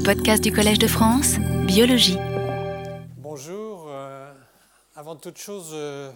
[0.00, 2.16] les podcasts du Collège de France, Biologie.
[3.18, 3.86] Bonjour.
[3.88, 4.32] euh,
[4.96, 6.10] avant toute chose, euh,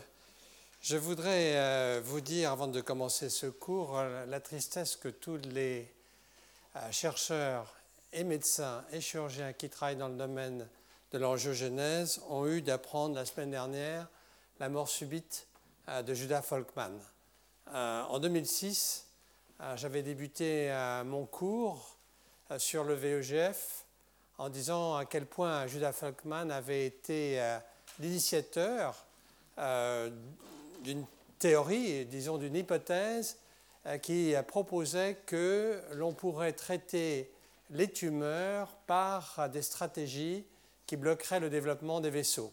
[0.80, 5.92] je voudrais euh, vous dire, avant de commencer ce cours, la tristesse que tous les
[6.90, 7.74] chercheurs
[8.12, 10.66] et médecins et chirurgiens qui travaillent dans le domaine
[11.12, 14.08] de l'angiogenèse ont eu d'apprendre la semaine dernière
[14.60, 15.46] la mort subite
[15.88, 16.98] de Judah Folkman.
[17.66, 19.06] En 2006,
[19.60, 20.72] euh, j'avais débuté
[21.04, 21.93] mon cours
[22.58, 23.84] sur le VEGF
[24.38, 27.58] en disant à quel point Judah Folkman avait été euh,
[28.00, 29.04] l'initiateur
[29.58, 30.10] euh,
[30.82, 31.04] d'une
[31.38, 33.38] théorie, disons d'une hypothèse,
[33.86, 37.30] euh, qui euh, proposait que l'on pourrait traiter
[37.70, 40.44] les tumeurs par euh, des stratégies
[40.86, 42.52] qui bloqueraient le développement des vaisseaux.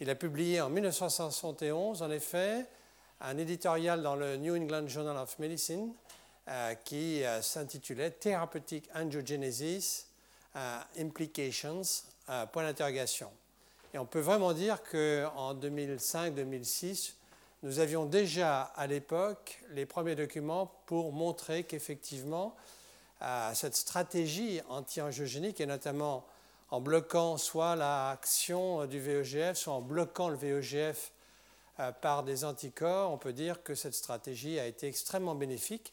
[0.00, 2.66] Il a publié en 1971, en effet,
[3.20, 6.01] un éditorial dans le New England Journal of Medicine euh,
[6.84, 10.06] qui euh, s'intitulait Therapeutic Angiogenesis
[10.56, 11.82] euh, Implications,
[12.28, 13.30] euh, point d'interrogation.
[13.94, 17.12] Et on peut vraiment dire qu'en 2005-2006,
[17.62, 22.56] nous avions déjà à l'époque les premiers documents pour montrer qu'effectivement,
[23.22, 26.26] euh, cette stratégie anti-angiogénique, et notamment
[26.70, 31.12] en bloquant soit l'action du VEGF, soit en bloquant le VEGF
[31.80, 35.92] euh, par des anticorps, on peut dire que cette stratégie a été extrêmement bénéfique,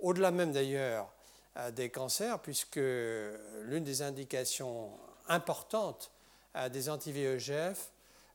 [0.00, 1.12] au-delà même d'ailleurs
[1.56, 4.90] euh, des cancers, puisque l'une des indications
[5.28, 6.10] importantes
[6.56, 7.90] euh, des anti-VEGF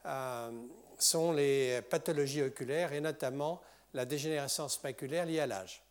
[0.06, 0.52] euh,
[0.98, 3.62] sont les pathologies oculaires et notamment
[3.94, 5.84] la dégénérescence maculaire liée à l'âge.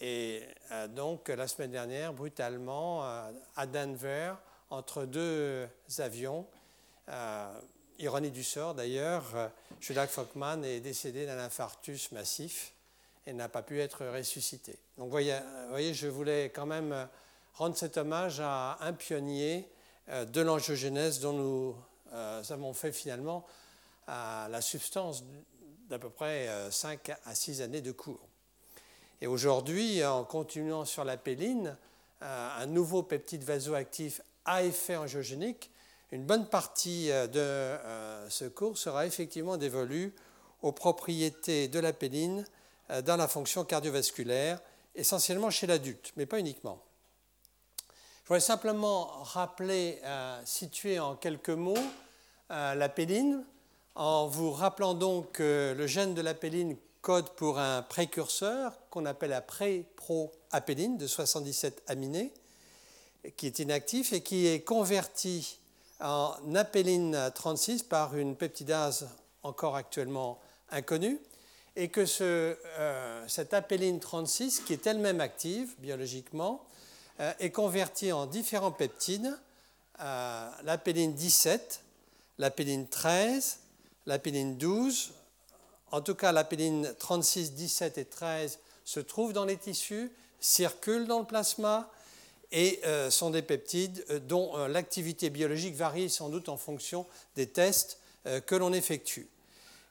[0.00, 0.44] Et
[0.90, 4.34] donc, la semaine dernière, brutalement, à Denver,
[4.70, 6.46] entre deux avions,
[7.98, 9.24] ironie du sort d'ailleurs,
[9.80, 12.74] Judah Folkman est décédé d'un infarctus massif
[13.28, 14.78] et n'a pas pu être ressuscité.
[14.96, 17.04] Donc, voyez, vous voyez, je voulais quand même euh,
[17.54, 19.68] rendre cet hommage à un pionnier
[20.08, 21.76] euh, de l'angiogénèse dont nous
[22.14, 23.44] euh, avons fait finalement
[24.10, 25.22] la substance
[25.90, 28.26] d'à peu près 5 à 6 années de cours.
[29.20, 31.76] Et aujourd'hui, en continuant sur la péline,
[32.22, 35.70] euh, un nouveau peptide vasoactif à effet angiogénique,
[36.10, 40.14] une bonne partie euh, de euh, ce cours sera effectivement dévolue
[40.62, 42.57] aux propriétés de la péline euh,
[43.04, 44.60] dans la fonction cardiovasculaire,
[44.94, 46.82] essentiellement chez l'adulte, mais pas uniquement.
[48.28, 51.78] Je voudrais simplement rappeler, euh, situer en quelques mots
[52.50, 53.42] euh, la péline,
[53.94, 59.06] en vous rappelant donc que le gène de la péline code pour un précurseur qu'on
[59.06, 62.32] appelle la pré-pro-apéline de 77 aminés,
[63.36, 65.58] qui est inactif et qui est converti
[66.00, 69.08] en apéline 36 par une peptidase
[69.42, 70.38] encore actuellement
[70.70, 71.18] inconnue,
[71.78, 76.66] et que euh, cette apéline 36, qui est elle-même active biologiquement,
[77.20, 79.32] euh, est convertie en différents peptides,
[80.00, 81.80] euh, l'apéline 17,
[82.38, 83.60] l'apéline 13,
[84.06, 85.12] l'apéline 12,
[85.92, 90.10] en tout cas l'apéline 36, 17 et 13 se trouvent dans les tissus,
[90.40, 91.92] circulent dans le plasma
[92.50, 97.06] et sont des peptides dont l'activité biologique varie sans doute en fonction
[97.36, 97.98] des tests
[98.46, 99.28] que l'on effectue.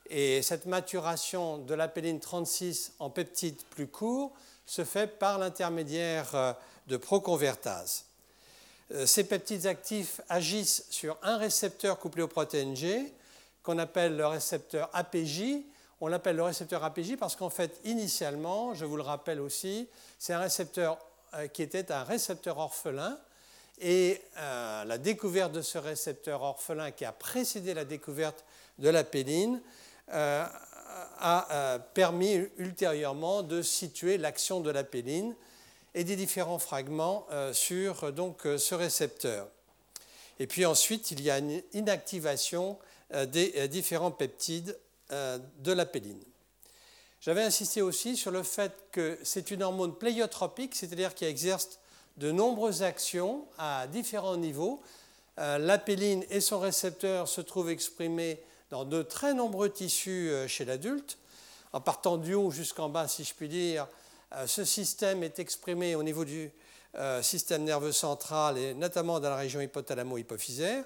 [0.10, 4.32] Et cette maturation de l'apéline 36 en peptides plus courts
[4.66, 6.54] se fait par l'intermédiaire euh,
[6.88, 8.06] de proconvertase.
[8.94, 13.14] Euh, Ces peptides actifs agissent sur un récepteur couplé aux protéines G,
[13.64, 15.64] qu'on appelle le récepteur APJ.
[16.00, 20.34] On l'appelle le récepteur APJ parce qu'en fait, initialement, je vous le rappelle aussi, c'est
[20.34, 20.98] un récepteur
[21.34, 23.18] euh, qui était un récepteur orphelin.
[23.80, 28.44] Et la découverte de ce récepteur orphelin qui a précédé la découverte
[28.80, 29.62] de la péline
[30.14, 30.46] euh,
[31.20, 35.36] a euh, permis ultérieurement de situer l'action de la péline
[35.94, 38.12] et des différents fragments euh, sur
[38.58, 39.48] ce récepteur.
[40.40, 42.78] Et puis ensuite, il y a une inactivation
[43.30, 44.78] des différents peptides
[45.10, 46.22] de la péline.
[47.22, 51.80] J'avais insisté aussi sur le fait que c'est une hormone pléiotropique, c'est-à-dire qui exerce
[52.18, 54.82] de nombreuses actions à différents niveaux.
[55.40, 60.48] Euh, la péline et son récepteur se trouvent exprimés dans de très nombreux tissus euh,
[60.48, 61.18] chez l'adulte.
[61.74, 63.88] En partant du haut jusqu'en bas, si je puis dire,
[64.34, 66.52] euh, ce système est exprimé au niveau du
[66.96, 70.84] euh, système nerveux central et notamment dans la région hypothalamo-hypophysaire.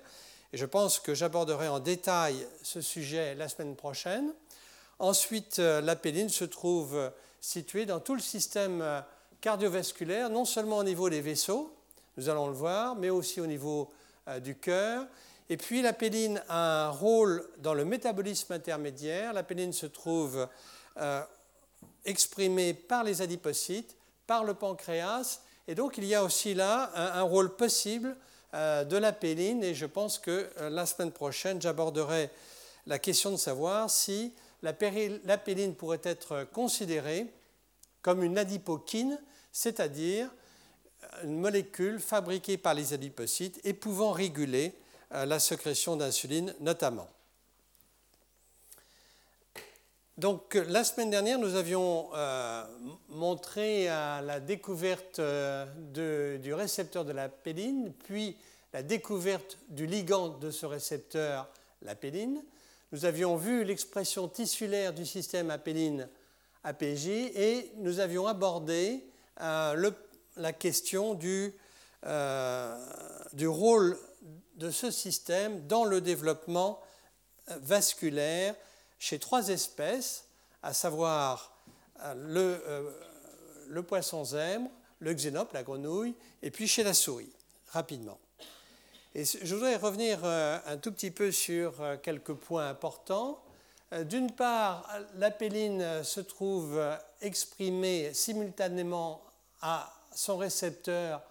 [0.54, 4.34] Et je pense que j'aborderai en détail ce sujet la semaine prochaine.
[5.00, 9.04] Ensuite, euh, la péline se trouve située dans tout le système
[9.40, 11.76] cardiovasculaire, non seulement au niveau des vaisseaux,
[12.18, 13.90] nous allons le voir, mais aussi au niveau
[14.42, 15.08] du cœur.
[15.50, 19.34] Et puis la péline a un rôle dans le métabolisme intermédiaire.
[19.34, 20.48] La péline se trouve
[20.98, 21.22] euh,
[22.06, 23.96] exprimée par les adipocytes,
[24.28, 28.16] par le pancréas Et donc il y a aussi là un, rôle possible
[28.54, 32.30] de la péline et je pense que la semaine prochaine j'aborderai
[32.88, 37.32] la question de savoir si la, péline pourrait être considérée
[38.02, 39.20] comme une adipokine,
[39.52, 40.30] c'est-à-dire
[41.24, 47.10] une molécule fabriquée par les adipocytes et pouvant réguler euh, la sécrétion d'insuline notamment.
[50.18, 52.64] Donc la semaine dernière, nous avions euh,
[53.10, 58.38] montré la découverte euh, du récepteur de la péline, puis
[58.74, 61.50] la découverte du ligand de ce récepteur,
[61.82, 62.44] la péline.
[62.92, 66.08] Nous avions vu l'expression tissulaire du système apéline
[66.64, 69.04] APJ et nous avions abordé
[69.40, 69.92] le
[70.38, 71.18] la question
[72.06, 72.78] euh,
[73.34, 73.98] du rôle
[74.56, 76.80] de ce système dans le développement
[77.50, 78.56] euh, vasculaire
[79.00, 80.26] chez trois espèces,
[80.62, 81.58] à savoir
[82.04, 82.94] euh, le,
[83.68, 84.70] le poisson zèbre,
[85.00, 87.32] le xénope, la grenouille, et puis chez la souris,
[87.70, 88.20] rapidement.
[89.16, 93.44] Et je voudrais revenir un tout petit peu sur quelques points importants.
[94.06, 96.82] D'une part, l'apéline se trouve
[97.20, 99.22] exprimée simultanément
[99.62, 101.31] à son récepteur euh,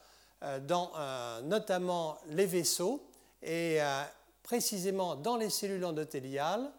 [0.67, 3.03] dans euh, notamment les vaisseaux
[3.43, 4.03] et euh,
[4.43, 6.71] précisément dans les cellules endothéliales,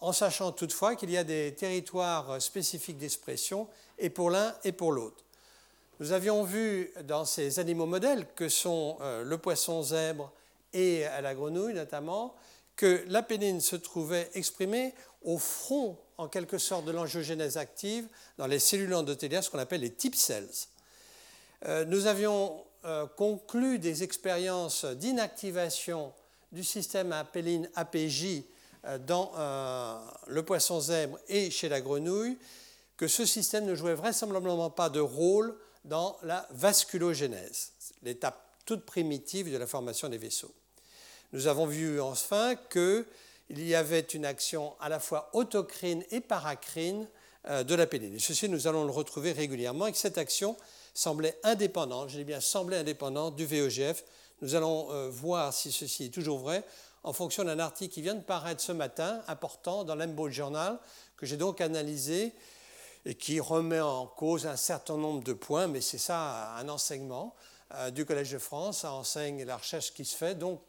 [0.00, 3.68] en sachant toutefois qu'il y a des territoires spécifiques d'expression
[3.98, 5.24] et pour l'un et pour l'autre.
[6.00, 10.32] Nous avions vu dans ces animaux modèles que sont le poisson zèbre
[10.72, 12.34] et la grenouille notamment,
[12.76, 14.92] que l'apénine se trouvait exprimée
[15.22, 18.08] au front, en quelque sorte, de l'angiogénèse active
[18.38, 20.66] dans les cellules endothéliales, ce qu'on appelle les type cells.
[21.66, 26.12] Euh, nous avions euh, conclu des expériences d'inactivation
[26.52, 28.42] du système apéline APJ
[28.84, 29.32] euh, dans
[30.26, 32.36] le poisson zèbre et chez la grenouille,
[32.96, 37.72] que ce système ne jouait vraisemblablement pas de rôle dans la vasculogénèse,
[38.02, 40.54] l'étape toute primitive de la formation des vaisseaux.
[41.32, 43.04] Nous avons vu enfin qu'il
[43.50, 47.08] y avait une action à la fois autocrine et paracrine
[47.48, 48.14] de la péline.
[48.14, 50.56] Et ceci, nous allons le retrouver régulièrement, et cette action
[50.94, 54.04] semblait indépendante, je dis bien semblait indépendante du VEGF.
[54.40, 56.64] Nous allons euh, voir si ceci est toujours vrai
[57.02, 60.78] en fonction d'un article qui vient de paraître ce matin, important, dans l'Embo Journal,
[61.16, 62.32] que j'ai donc analysé
[63.04, 67.34] et qui remet en cause un certain nombre de points, mais c'est ça un enseignement
[67.74, 70.60] euh, du Collège de France, ça enseigne la recherche qui se fait, donc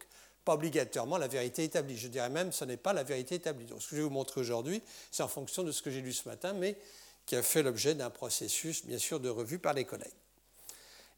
[0.44, 1.98] pas obligatoirement la vérité établie.
[1.98, 3.66] Je dirais même ce n'est pas la vérité établie.
[3.66, 4.82] Donc ce que je vais vous montrer aujourd'hui,
[5.12, 6.78] c'est en fonction de ce que j'ai lu ce matin, mais
[7.26, 10.14] qui a fait l'objet d'un processus, bien sûr, de revue par les collègues.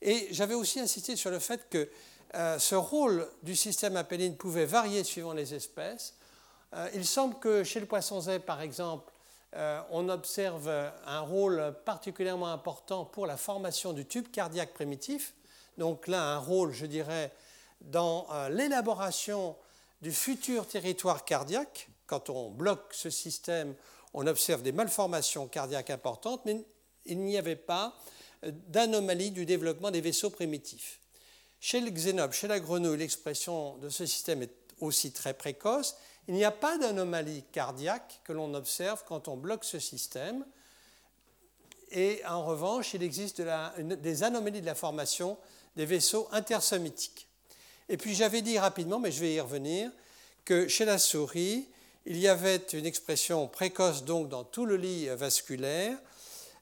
[0.01, 1.89] Et j'avais aussi insisté sur le fait que
[2.35, 6.15] euh, ce rôle du système apéline pouvait varier suivant les espèces.
[6.73, 9.11] Euh, il semble que chez le poisson zèbre, par exemple,
[9.55, 10.69] euh, on observe
[11.05, 15.33] un rôle particulièrement important pour la formation du tube cardiaque primitif.
[15.77, 17.31] Donc là, un rôle, je dirais,
[17.81, 19.55] dans l'élaboration
[20.01, 21.89] du futur territoire cardiaque.
[22.07, 23.75] Quand on bloque ce système,
[24.13, 26.63] on observe des malformations cardiaques importantes, mais
[27.05, 27.95] il n'y avait pas
[28.43, 30.99] d'anomalie du développement des vaisseaux primitifs.
[31.59, 35.95] Chez le xénope, chez la grenouille, l'expression de ce système est aussi très précoce.
[36.27, 40.45] Il n'y a pas d'anomalie cardiaque que l'on observe quand on bloque ce système.
[41.91, 45.37] Et en revanche, il existe des anomalies de la formation
[45.75, 47.27] des vaisseaux intersemitiques.
[47.89, 49.91] Et puis j'avais dit rapidement, mais je vais y revenir,
[50.43, 51.69] que chez la souris,
[52.09, 55.97] il y avait une expression précoce donc dans tout le lit vasculaire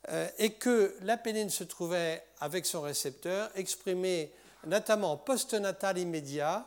[0.09, 4.31] euh, et que la pénine se trouvait avec son récepteur exprimé
[4.65, 6.65] notamment postnatal immédiat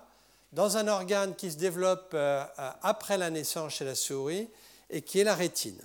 [0.52, 4.48] dans un organe qui se développe euh, euh, après la naissance chez la souris
[4.90, 5.80] et qui est la rétine.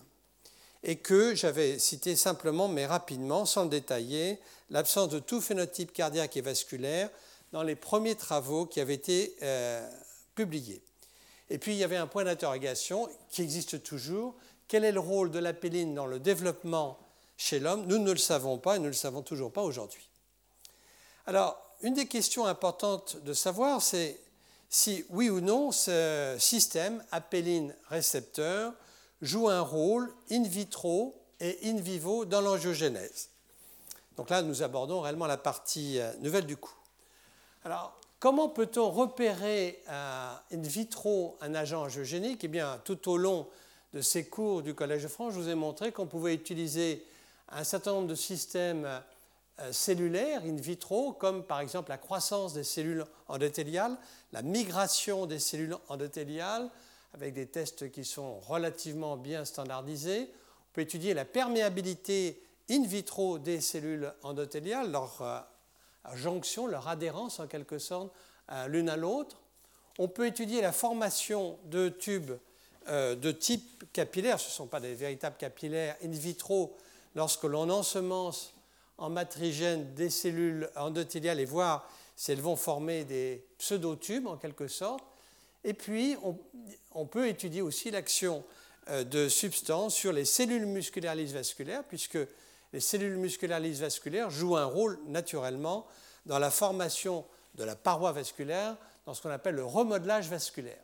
[0.84, 6.38] Et que j'avais cité simplement, mais rapidement, sans le détailler, l'absence de tout phénotype cardiaque
[6.38, 7.10] et vasculaire
[7.54, 9.36] dans les premiers travaux qui avaient été
[10.36, 10.84] publiés.
[11.54, 14.34] Et puis il y avait un point d'interrogation qui existe toujours.
[14.68, 16.98] Quel est le rôle de la péline dans le développement
[17.38, 17.86] chez l'homme?
[17.86, 20.10] Nous ne le savons pas et nous ne le savons toujours pas aujourd'hui.
[21.28, 24.20] Alors, une des questions importantes de savoir, c'est
[24.68, 28.74] si oui ou non ce système apéline récepteur
[29.22, 33.30] joue un rôle in vitro et in vivo dans l'angiogénèse.
[34.18, 36.74] Donc là, nous abordons réellement la partie euh, nouvelle du coup.
[37.64, 42.46] Alors, Comment peut-on repérer euh, in vitro un agent angiogénique?
[42.46, 43.50] Eh bien, tout au long
[43.94, 47.06] de ces cours du Collège de France, je vous ai montré qu'on pouvait utiliser
[47.50, 52.64] un certain nombre de systèmes euh, cellulaires in vitro, comme par exemple la croissance des
[52.64, 53.98] cellules endothéliales,
[54.32, 56.70] la migration des cellules endothéliales,
[57.14, 60.30] avec des tests qui sont relativement bien standardisés.
[60.32, 65.40] On peut étudier la perméabilité in vitro des cellules endothéliales, euh,
[66.16, 68.12] jonction, leur adhérence en quelque sorte
[68.68, 69.42] l'une à l'autre.
[70.00, 72.34] On peut étudier la formation de tubes
[72.88, 76.76] de type capillaire, ce ne sont pas des véritables capillaires in vitro,
[77.16, 78.54] lorsque l'on ensemence
[78.98, 84.68] en matrigène des cellules endothéliales et voir si elles vont former des pseudotubes en quelque
[84.68, 85.04] sorte.
[85.64, 86.16] Et puis,
[86.94, 88.44] on, peut étudier aussi l'action
[88.90, 92.20] euh, de substances sur les cellules musculaires lisses vasculaires, puisque
[92.74, 95.88] les cellules musculaires lisses vasculaires jouent un rôle naturellement
[96.26, 97.24] dans la formation
[97.56, 98.76] de la paroi vasculaire,
[99.06, 100.82] dans ce qu'on appelle le remodelage vasculaire.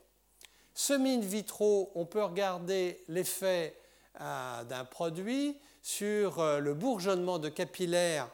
[0.75, 3.75] Semi in vitro, on peut regarder l'effet
[4.21, 8.29] euh, d'un produit sur euh, le bourgeonnement de capillaires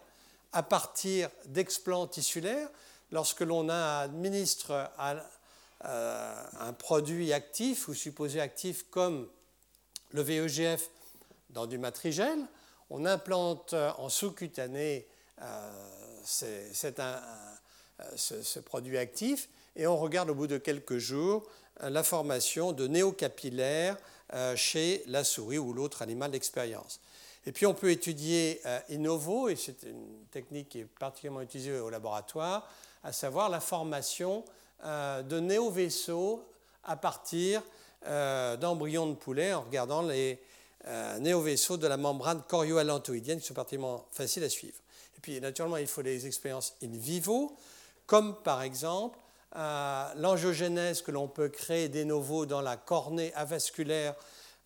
[0.52, 2.70] à partir d'explants tissulaires.
[3.12, 9.30] Lorsque l'on administre euh, un produit actif ou supposé actif comme
[10.12, 10.90] le VEGF
[11.52, 12.48] dans du matrigène,
[12.89, 15.08] on implante en sous-cutané
[16.24, 16.46] ce,
[18.15, 21.44] ce, produit actif et on regarde au bout de quelques jours
[21.82, 23.98] la formation de néocapillaires
[24.56, 27.00] chez la souris ou l'autre animal d'expérience.
[27.48, 31.80] Et puis on peut étudier euh, in et c'est une technique qui est particulièrement utilisée
[31.80, 32.68] au laboratoire,
[33.04, 34.44] à savoir la formation
[34.84, 36.44] euh, de néovaisseaux
[36.84, 37.62] à partir
[38.08, 40.39] euh, d'embryons de poulet en regardant les
[41.20, 44.77] néovaisseaux de la membrane chorioallantoïdienne qui sont particulièrement faciles à suivre.
[45.18, 47.56] Et puis naturellement, il faut des expériences in vivo,
[48.06, 49.18] comme par exemple
[49.54, 54.15] l'angiogénèse que l'on peut créer des novo dans la cornée avasculaire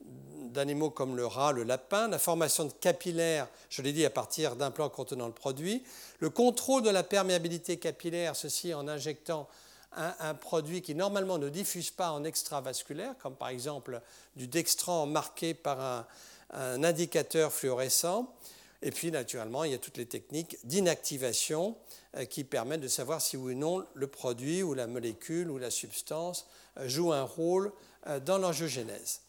[0.01, 4.55] d'animaux comme le rat, le lapin, la formation de capillaires, je l'ai dit, à partir
[4.55, 5.83] d'implants contenant le produit,
[6.19, 9.47] le contrôle de la perméabilité capillaire, ceci en injectant
[9.91, 14.01] un, produit qui normalement ne diffuse pas en extravasculaire, comme par exemple
[14.35, 16.05] du dextran marqué par
[16.51, 18.33] un, indicateur fluorescent.
[18.81, 21.75] Et puis, naturellement, il y a toutes les techniques d'inactivation
[22.15, 25.69] euh, qui permettent de savoir si ou non le produit ou la molécule ou la
[25.69, 27.71] substance euh, joue un rôle
[28.07, 29.21] euh, dans l'angiogénèse.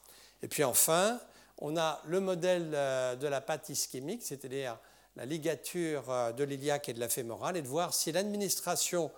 [0.42, 1.20] Et puis enfin,
[1.58, 4.78] on a le modèle euh, de la pâte ischémique, c'est-à-dire
[5.16, 9.10] la ligature de l'iliaque et de la fémorale, et de voir si l'administration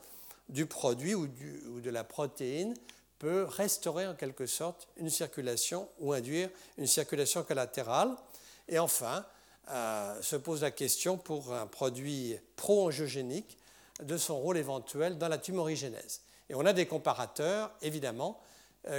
[0.52, 2.75] du produit ou, de la protéine
[3.18, 8.11] peut restaurer en quelque sorte une circulation ou induire une circulation collatérale.
[8.68, 9.25] Et enfin,
[9.71, 13.59] euh, se pose la question pour un produit pro-angiogénique
[14.02, 16.21] de son rôle éventuel dans la tumorigénèse.
[16.49, 18.40] Et on a des comparateurs, évidemment,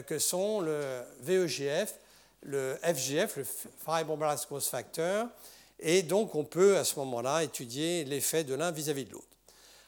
[0.07, 2.00] que sont le VEGF
[2.45, 5.27] le FGF, le Fibroblast Growth Factor,
[5.79, 9.27] et donc on peut à ce moment-là étudier l'effet de l'un vis-à-vis de l'autre.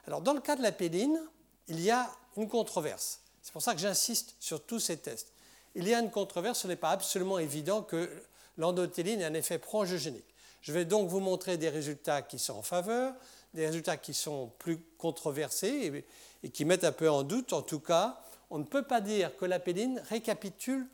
[0.07, 1.19] Alors dans le cas de la péline,
[1.67, 3.19] il y a une controverse.
[3.41, 5.31] C'est pour ça que j'insiste sur tous ces tests.
[5.75, 8.09] Il y a une controverse, ce n'est pas absolument évident que
[8.57, 10.25] l'endothéline ait un effet proangiogénique.
[10.61, 13.13] Je vais donc vous montrer des résultats qui sont en faveur,
[13.53, 16.05] des résultats qui sont plus controversés
[16.43, 17.53] et, qui mettent un peu en doute.
[17.53, 18.19] En tout cas,
[18.49, 20.87] on ne peut pas dire que la péline récapitule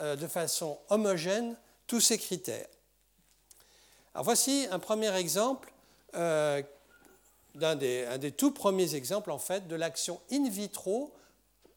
[0.00, 1.56] euh, de façon homogène
[1.86, 2.68] tous ces critères.
[4.14, 5.72] Voici un premier exemple,
[6.14, 6.62] euh,
[7.58, 11.12] d'un des, un des tout premiers exemples en fait de l'action in vitro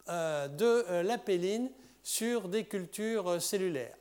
[0.08, 1.70] euh, de l'apéline
[2.02, 3.96] sur des cultures cellulaires.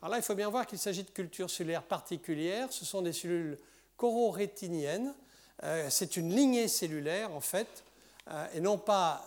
[0.00, 2.68] Alors là, il faut bien voir qu'il s'agit de cultures cellulaires particulières.
[2.70, 3.58] Ce sont des cellules
[3.96, 5.14] chororétiniennes.
[5.90, 7.84] c'est une lignée cellulaire en fait,
[8.52, 9.24] et non pas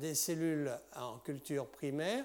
[0.00, 2.24] des cellules en culture primaire.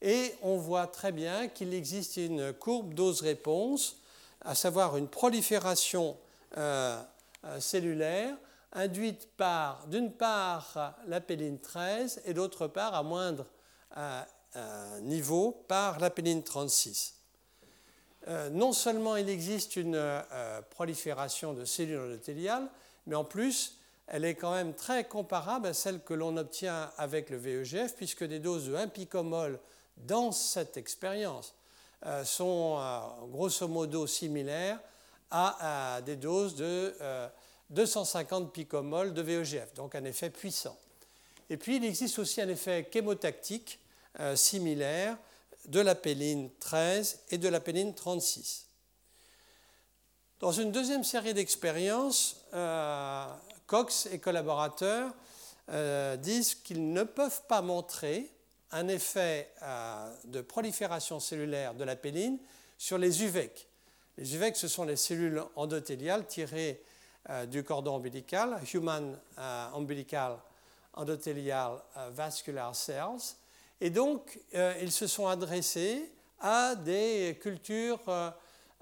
[0.00, 3.96] Et on voit très bien qu'il existe une courbe dose-réponse,
[4.42, 6.16] à savoir une prolifération
[6.56, 7.02] euh,
[7.44, 8.36] euh, cellulaire
[8.72, 13.46] induite par, d'une part, l'apéline 13 et d'autre part, à moindre
[13.96, 17.14] euh, niveau, par l'apéline 36.
[18.50, 20.00] non seulement il existe une
[20.70, 22.68] prolifération de cellules endothéliales,
[23.06, 27.30] mais en plus, elle est quand même très comparable à celle que l'on obtient avec
[27.30, 29.60] le VEGF, puisque des doses de 1 picomol
[29.98, 31.54] dans cette expérience
[32.06, 34.78] euh, sont euh, grosso modo similaires
[35.30, 36.94] à, des doses de
[37.70, 40.78] 250 euh, picomoles de VEGF, donc un effet puissant.
[41.50, 43.78] Et puis il existe aussi un effet chémotactique
[44.34, 45.16] similaire
[45.66, 48.66] de la péline 13 et de la péline 36.
[50.40, 52.44] Dans une deuxième série d'expériences,
[53.66, 55.14] Cox et collaborateurs
[56.18, 58.30] disent qu'ils ne peuvent pas montrer
[58.70, 62.38] un effet euh, de prolifération cellulaire de la péline
[62.76, 63.66] sur les UVEC.
[64.16, 66.82] Les UVEC, ce sont les cellules endothéliales tirées
[67.30, 70.38] euh, du cordon ombilical, Human euh, Umbilical
[70.94, 71.78] Endothelial
[72.10, 73.36] Vascular Cells.
[73.80, 76.10] Et donc, ils se sont adressés
[76.40, 78.00] à des cultures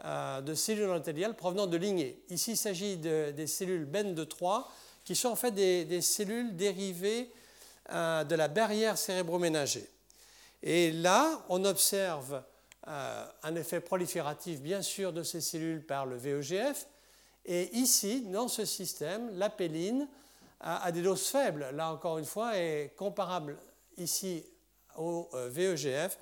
[0.02, 2.23] de cellules endothéliales provenant de lignées.
[2.31, 4.73] Ici, il s'agit de, des cellules BEN de 3
[5.05, 7.31] qui sont en fait des, cellules dérivées
[7.90, 9.87] de la barrière cérébroménagée.
[10.62, 12.43] Et là, on observe
[12.87, 16.87] un effet prolifératif, bien sûr, de ces cellules par le VEGF.
[17.47, 20.09] Et ici, dans ce système, la péline
[20.61, 21.69] a, des doses faibles.
[21.75, 23.57] Là, encore une fois, est comparable
[23.99, 24.45] ici
[24.97, 26.19] au euh, VEGF,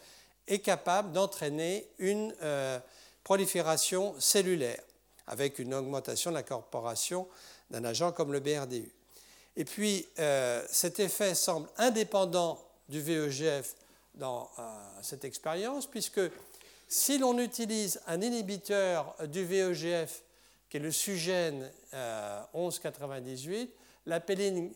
[0.47, 2.79] est capable d'entraîner une euh,
[3.23, 4.83] prolifération cellulaire
[5.27, 7.27] avec une augmentation de l'incorporation
[7.71, 8.93] d'un agent comme le BRDU.
[9.57, 13.77] Et puis, euh, cet effet semble indépendant du VEGF
[14.15, 14.51] dans
[15.03, 16.21] cette expérience, puisque
[16.87, 20.23] si l'on utilise un inhibiteur du VEGF,
[20.75, 21.71] qui est le Sugène
[22.53, 23.73] 1198,
[24.07, 24.73] la péline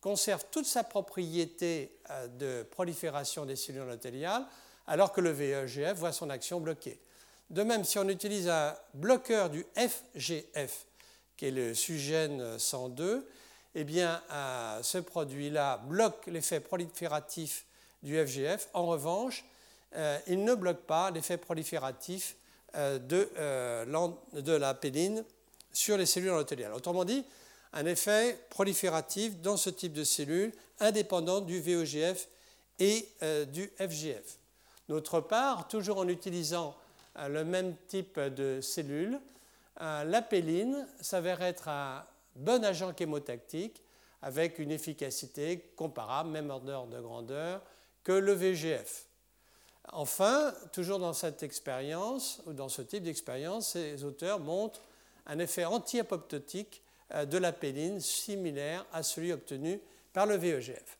[0.00, 4.44] conserve toute sa propriété euh, de prolifération des cellules endothéliales,
[4.88, 6.98] alors que le VEGF voit son action bloquée.
[7.48, 10.84] De même, si on utilise un bloqueur du FGF,
[11.36, 13.30] qui est le Sugène 102,
[13.76, 17.66] eh bien, euh, ce produit-là bloque l'effet prolifératif
[18.02, 18.68] du FGF.
[18.74, 19.44] En revanche,
[19.94, 22.34] euh, il ne bloque pas l'effet prolifératif
[22.74, 23.30] de,
[24.34, 25.24] de, la péline
[25.76, 26.72] sur les cellules endothéliales.
[26.72, 27.22] Autrement dit,
[27.74, 32.28] un effet prolifératif dans ce type de cellules indépendant du VEGF
[32.78, 34.38] et euh, du FGF.
[34.88, 36.74] D'autre part, toujours en utilisant
[37.18, 39.20] euh, le même type de cellules,
[39.82, 43.82] euh, la péline s'avère être un bon agent chémotactique
[44.22, 47.60] avec une efficacité comparable, même ordre de grandeur,
[48.02, 49.04] que le VEGF.
[49.92, 54.80] Enfin, toujours dans cette expérience, ou dans ce type d'expérience, ces auteurs montrent
[55.26, 56.82] un effet anti-apoptotique
[57.14, 59.80] euh, de la péline similaire à celui obtenu
[60.12, 60.98] par le VEGF.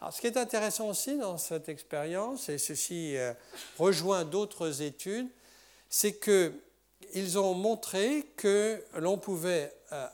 [0.00, 3.32] Alors, ce qui est intéressant aussi dans cette expérience, et ceci euh,
[3.78, 5.28] rejoint d'autres études,
[5.88, 10.06] c'est qu'ils ont montré que l'on pouvait euh,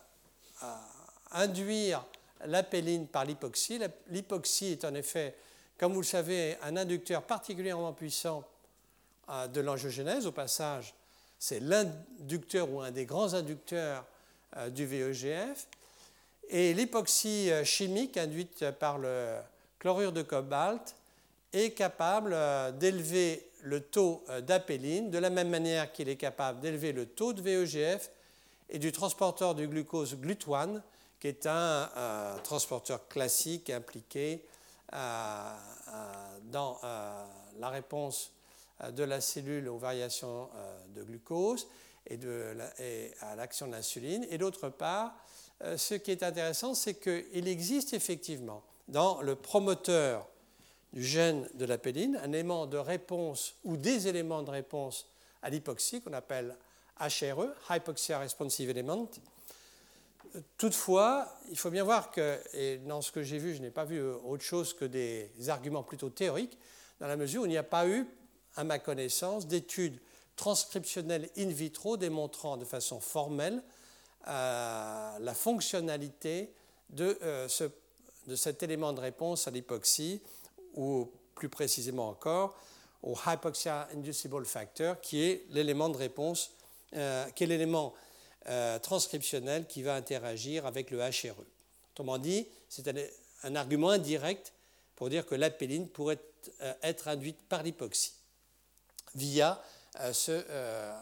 [1.33, 2.05] induire
[2.45, 3.81] la péline par l'hypoxie.
[4.09, 5.35] L'hypoxie est en effet,
[5.79, 8.45] comme vous le savez, un inducteur particulièrement puissant
[9.53, 10.27] de l'angiogénèse.
[10.27, 10.95] Au passage,
[11.47, 14.07] c'est l'inducteur ou un des grands inducteurs
[14.57, 15.67] euh, du VEGF.
[16.49, 19.37] Et l'hypoxie euh, chimique induite par le
[19.79, 20.97] chlorure de cobalt
[21.53, 26.93] est capable euh, d'élever le taux d'apéline de la même manière qu'il est capable d'élever
[26.93, 28.11] le taux de VEGF
[28.71, 30.81] et du transporteur du glucose GLUT1,
[31.21, 31.91] qui est un,
[32.43, 34.45] transporteur classique impliqué
[34.93, 36.79] dans
[37.59, 38.35] la réponse
[38.93, 40.49] de la cellule aux variations
[40.95, 41.69] de glucose
[42.07, 44.27] et, à l'action de l'insuline.
[44.31, 45.15] Et d'autre part,
[45.63, 50.29] euh, ce qui est intéressant, c'est qu'il existe effectivement dans le promoteur
[50.93, 55.09] du gène de la péline un élément de réponse ou des éléments de réponse
[55.43, 56.57] à l'hypoxie qu'on appelle
[57.01, 59.09] HRE, Hypoxia Responsive Element.
[60.57, 63.85] Toutefois, il faut bien voir que, et dans ce que j'ai vu, je n'ai pas
[63.85, 66.59] vu autre chose que des arguments plutôt théoriques,
[67.01, 68.07] dans la mesure où il n'y a pas eu,
[68.57, 69.99] à ma connaissance, d'études
[70.37, 73.63] transcriptionnel in vitro démontrant de façon formelle
[74.27, 76.53] euh, la fonctionnalité
[76.91, 77.49] de, euh,
[78.27, 80.21] de, cet élément de réponse à l'hypoxie,
[80.75, 82.57] ou plus précisément encore
[83.03, 86.53] au hypoxia inducible factor, qui est l'élément de réponse,
[86.95, 87.95] euh, qui est l'élément
[88.83, 91.47] transcriptionnel qui va interagir avec le HRE.
[91.93, 92.95] Autrement dit, c'est un,
[93.45, 94.53] un, argument indirect
[94.97, 96.21] pour dire que l'apéline pourrait
[96.83, 98.13] être induite par l'hypoxie
[99.15, 99.61] via
[100.01, 100.99] euh, euh,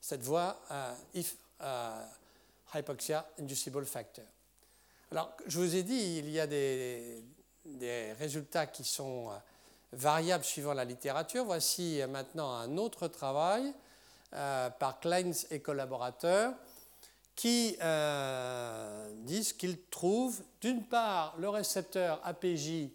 [0.00, 0.60] cette voie
[1.14, 1.36] if
[2.74, 4.24] hypoxia inducible factor.
[5.10, 7.22] Alors, je vous ai dit, il y a des,
[8.18, 9.34] résultats qui sont euh,
[9.92, 11.44] variables suivant la littérature.
[11.44, 13.72] Voici maintenant un autre travail
[14.30, 16.52] par Kleins et collaborateurs
[17.36, 17.76] qui
[19.18, 22.90] disent qu'ils trouvent d'une part le récepteur APJ,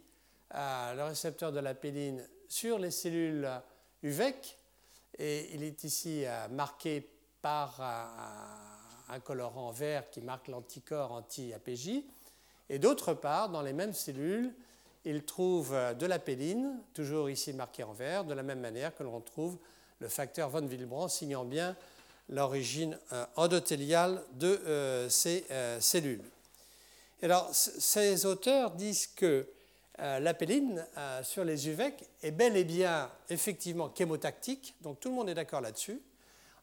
[0.54, 3.50] le récepteur de la péline, sur les cellules
[4.04, 4.59] UVEC,
[5.18, 7.10] et il est ici euh, marqué
[7.42, 12.04] par un, colorant vert qui marque l'anticorps anti-APJ.
[12.70, 14.54] Et d'autre part, dans les mêmes cellules,
[15.06, 18.96] il trouve euh, de la péline, toujours ici marqué en vert, de la même manière
[18.96, 19.58] que l'on trouve
[20.00, 21.76] le facteur von Willebrand, signant bien
[22.30, 25.46] l'origine euh, endothéliale de ces
[25.80, 26.24] cellules.
[27.24, 29.48] alors, ces auteurs disent que
[30.02, 35.10] euh, la péline euh, sur les UVEC est bel et bien effectivement chémotactique, donc tout
[35.10, 36.02] le monde est d'accord là-dessus.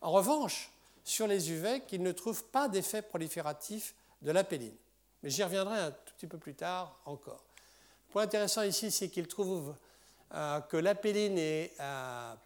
[0.00, 0.70] En revanche,
[1.04, 4.74] sur les UVEC, ils ne trouvent pas d'effet prolifératif de la péline.
[5.22, 7.44] Mais j'y reviendrai un tout petit peu plus tard encore.
[8.08, 9.74] Le point intéressant ici, c'est qu'ils trouvent
[10.34, 11.72] euh, que la péline est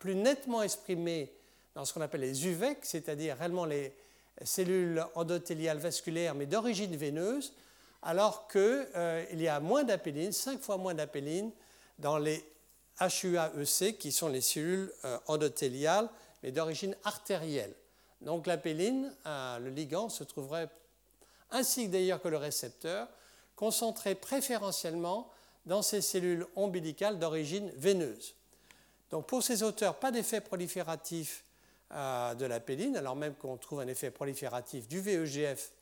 [0.00, 1.32] plus nettement exprimée
[1.74, 3.94] dans ce qu'on appelle les UVEC, c'est-à-dire réellement les
[4.42, 7.52] cellules endothéliales vasculaires, mais d'origine veineuse,
[8.02, 11.50] alors qu'il y a moins d'apéline, 5 fois moins d'apéline
[11.98, 12.44] dans les
[13.00, 14.92] HUAEC, qui sont les cellules
[15.26, 16.08] endothéliales,
[16.42, 17.74] mais d'origine artérielle.
[18.20, 20.68] Donc l'apéline, le ligand, se trouverait,
[21.50, 23.08] ainsi d'ailleurs que le récepteur,
[23.56, 25.30] concentré préférentiellement
[25.66, 28.34] dans ces cellules ombilicales d'origine veineuse.
[29.10, 31.44] Donc pour ces auteurs, pas d'effet prolifératif
[31.92, 35.72] euh, de la péline, alors même qu'on trouve un effet prolifératif du VEGF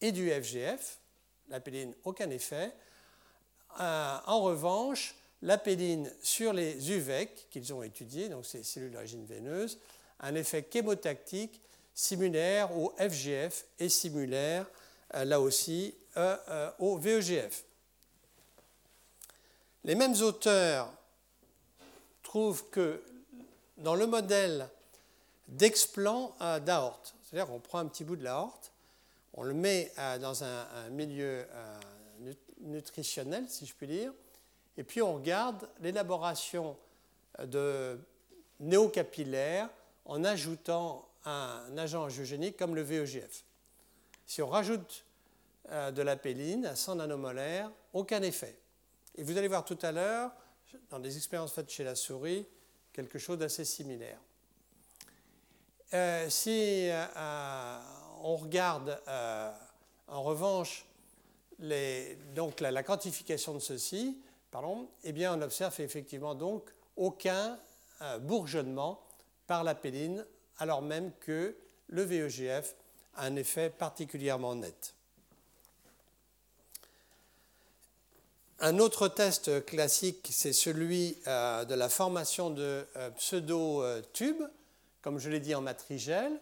[0.00, 0.98] et du FGF.
[1.48, 2.72] La péline, aucun effet.
[3.80, 9.24] Euh, en revanche, la péline sur les UVEC qu'ils ont étudiés, donc ces cellules d'origine
[9.24, 9.78] veineuse,
[10.20, 11.60] un effet chémotactique
[11.94, 14.66] similaire au FGF et similaire
[15.14, 15.94] euh, là aussi
[16.78, 17.64] au VEGF.
[19.84, 20.92] Les mêmes auteurs
[22.22, 23.02] trouvent que
[23.78, 24.68] dans le modèle
[25.48, 28.71] d'explant euh, d'aorte, c'est-à-dire qu'on prend un petit bout de l'aorte,
[29.34, 31.80] on le met euh, dans un, milieu euh,
[32.60, 34.12] nutritionnel, si je puis dire,
[34.76, 36.76] et puis on regarde l'élaboration
[37.44, 37.98] de
[38.60, 39.68] néocapillaires
[40.04, 43.44] en ajoutant un agent angiogénique comme le VEGF.
[44.26, 45.04] Si on rajoute
[45.70, 48.56] de la péline à 100 nanomolaires, aucun effet.
[49.14, 50.32] Et vous allez voir tout à l'heure,
[50.90, 52.46] dans des expériences faites chez la souris,
[52.92, 54.18] quelque chose d'assez similaire.
[55.94, 57.04] Euh, si euh,
[58.22, 59.50] on regarde euh,
[60.08, 60.86] en revanche
[62.34, 64.18] donc la, quantification de ceci,
[64.50, 66.64] pardon, eh bien on observe effectivement donc
[66.96, 67.56] aucun
[68.22, 69.00] bourgeonnement
[69.46, 70.26] par la péline,
[70.58, 71.56] alors même que
[71.86, 72.74] le VEGF
[73.14, 74.94] a un effet particulièrement net.
[78.64, 84.44] Un autre test classique, c'est celui euh, de la formation de euh, pseudo-tubes,
[85.00, 86.40] comme je l'ai dit en matrigel.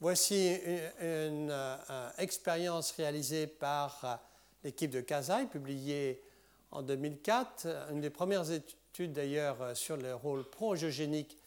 [0.00, 0.54] Voici
[1.00, 4.20] une, euh, expérience réalisée par
[4.62, 6.22] l'équipe de Kazai, publiée
[6.70, 11.38] en 2004, une des premières études d'ailleurs sur le rôle pro-angiogénique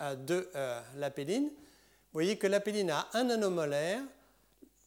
[0.00, 0.48] de
[0.96, 1.44] l'apéline.
[1.44, 4.02] Vous voyez que l'apéline a un nanomolaire,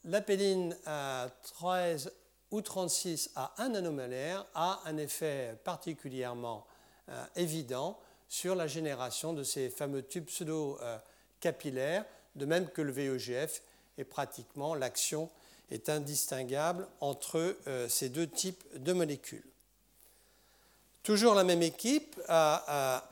[0.04, 2.12] l'apéline a 13
[2.52, 6.66] ou 36 à 1 nanomolaire a un effet particulièrement
[7.10, 12.06] euh, évident sur la génération de ces fameux tubes pseudo-capillaires,
[12.38, 13.62] de même que le VEGF,
[13.98, 15.30] et pratiquement l'action
[15.70, 19.44] est indistinguable entre euh, ces deux types de molécules.
[21.04, 23.10] Toujours la même équipe a,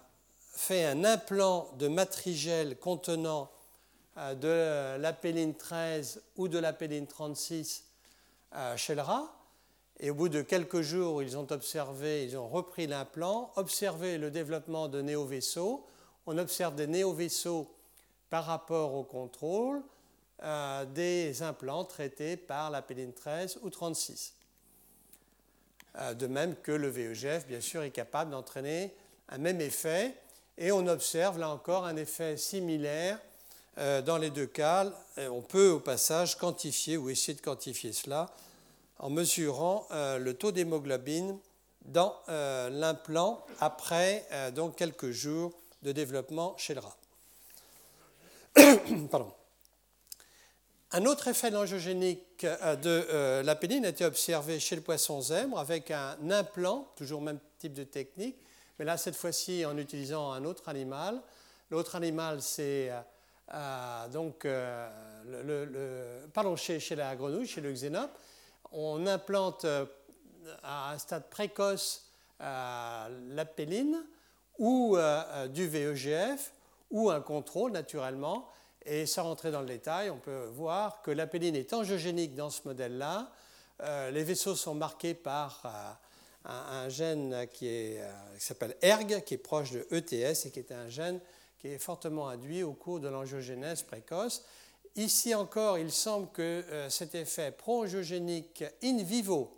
[0.52, 3.52] fait un implant de matrigel contenant
[4.18, 7.84] euh, de l'apéline 13 ou de l'apéline 36
[8.78, 9.36] chez le rat.
[10.00, 14.30] Et au bout de quelques jours, ils ont observé, ils ont repris l'implant, observé le
[14.30, 15.86] développement de néovaisseaux.
[16.26, 17.75] On observe des néovaisseaux
[18.36, 19.82] par rapport au contrôle
[20.44, 24.34] euh, des implants traités par la péline 13 ou 36.
[25.96, 28.94] Euh, de même que le VEGF, bien sûr, est capable d'entraîner
[29.30, 30.14] un même effet.
[30.58, 33.20] Et on observe là encore un effet similaire
[33.78, 34.92] euh, dans les deux cas.
[35.16, 38.36] on peut au passage quantifier ou essayer de quantifier cela
[39.00, 41.40] en mesurant le taux d'hémoglobine
[41.86, 46.98] dans l'implant après donc quelques jours de développement chez le rat.
[50.92, 55.92] Un autre effet angiogénique de la péline a été observé chez le poisson zèbre avec
[55.92, 58.38] un implant, toujours même type de technique,
[58.80, 61.22] mais là cette fois-ci en utilisant un autre animal.
[61.70, 62.92] L'autre animal, c'est
[64.14, 64.46] donc
[65.26, 68.18] le, chez, la grenouille, chez le xénope,
[68.72, 69.86] on implante euh,
[70.64, 74.04] à un stade précoce euh, la péline
[74.58, 76.52] ou euh, du VEGF
[76.92, 78.50] ou un contrôle naturellement.
[78.86, 82.52] Et sans rentrer dans le détail, on peut voir que la péline est angiogénique dans
[82.52, 83.32] ce modèle-là.
[84.12, 86.00] les vaisseaux sont marqués par
[86.46, 87.96] un, gène qui,
[88.38, 91.20] s'appelle ERG, qui est proche de ETS et qui est un gène
[91.66, 94.44] qui est fortement induit au cours de l'angiogénèse précoce.
[94.96, 99.58] Ici encore, il semble que euh, cet effet pro-angiogénique in vivo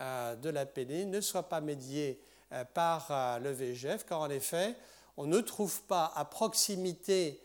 [0.00, 2.20] euh, de la péline ne soit pas médié
[2.52, 4.74] euh, par le VEGF, car en effet,
[5.16, 7.40] on ne trouve pas à proximité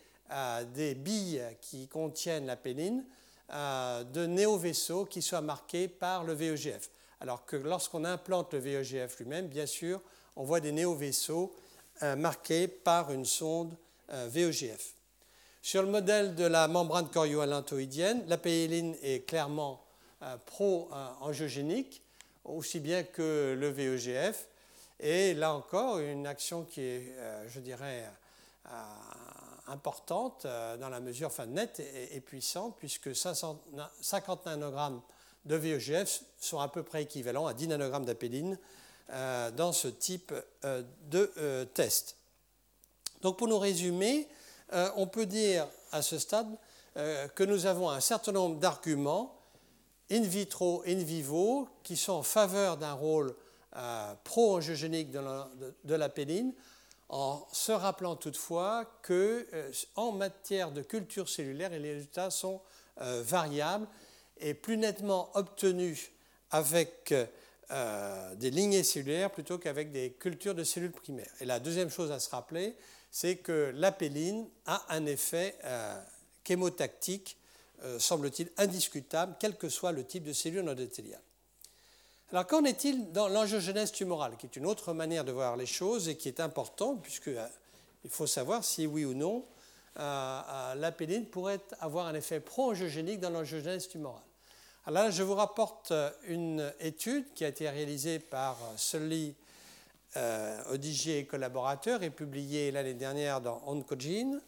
[0.74, 3.04] des billes qui contiennent la péline
[3.50, 6.90] de néovaisseaux qui soient marqués par le VEGF.
[7.20, 10.02] Alors que lorsqu'on implante le VEGF lui-même, bien sûr,
[10.36, 11.54] on voit des néovaisseaux
[12.18, 13.76] marqués par une sonde
[14.10, 14.94] VEGF.
[15.64, 19.86] Sur le modèle de la membrane chorioallantoïdienne, la pééline est clairement
[20.24, 22.02] euh, pro-angiogénique,
[22.44, 24.48] aussi bien que le VEGF.
[25.04, 28.08] Et là encore, une action qui est, euh, je dirais,
[28.68, 28.70] euh,
[29.68, 30.46] importante
[30.80, 35.02] dans la mesure, enfin nette et, puissante, puisque 50 nanogrammes
[35.46, 38.58] de VEGF sont à peu près équivalents à 10 nanogrammes d'apéline
[39.10, 40.34] dans ce type
[40.64, 42.18] de test.
[43.22, 44.28] Donc pour nous résumer,
[44.98, 46.50] on peut dire à ce stade
[46.96, 49.42] que nous avons un certain nombre d'arguments
[50.12, 53.34] in vitro, in vivo, qui sont en faveur d'un rôle
[53.78, 56.54] euh, pro-angiogénique de l'apéline,
[57.08, 62.62] en se rappelant toutefois que euh, en matière de culture cellulaire, les résultats sont
[63.00, 63.88] euh, variables
[64.42, 66.12] et plus nettement obtenus
[66.50, 67.14] avec
[68.36, 71.32] des lignées cellulaires plutôt qu'avec des cultures de cellules primaires.
[71.40, 72.76] Et la deuxième chose à se rappeler,
[73.10, 75.58] c'est que l'apéline a un effet
[76.46, 77.38] chémotactique
[77.98, 81.22] semble-t-il, indiscutable, quel que soit le type de cellule endothéliale.
[82.32, 86.08] Alors qu'en est-il dans l'angiogenèse tumorale, qui est une autre manière de voir les choses
[86.08, 87.48] et qui est importante, puisqu'il euh,
[88.10, 89.46] faut savoir si oui ou non
[90.00, 94.24] euh, l'apéline pourrait avoir un effet pro-angiogénique dans l'angiogenèse tumorale.
[94.86, 99.36] Alors là, je vous rapporte une étude qui a été réalisée par Sully,
[100.70, 104.42] Odigier et collaborateurs et publiée l'année dernière dans Oncogene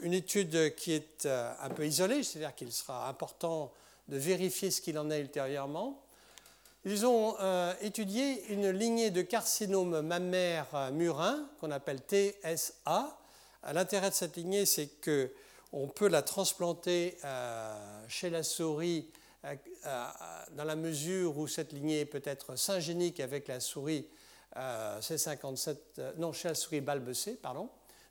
[0.00, 3.72] une étude qui est euh, un peu isolée, c'est-à-dire qu'il sera important
[4.08, 6.02] de vérifier ce qu'il en est ultérieurement.
[6.90, 13.18] Ils ont euh, étudié une lignée de carcinomes mammaires euh, murins qu'on appelle TSA.
[13.72, 17.18] L'intérêt de cette lignée, c'est qu'on peut la transplanter
[18.06, 19.10] chez la souris
[19.42, 24.06] dans la mesure où cette lignée peut être syngénique avec la souris
[24.56, 25.76] C57,
[26.18, 26.80] non, chez la souris
[27.42, 27.68] pardon.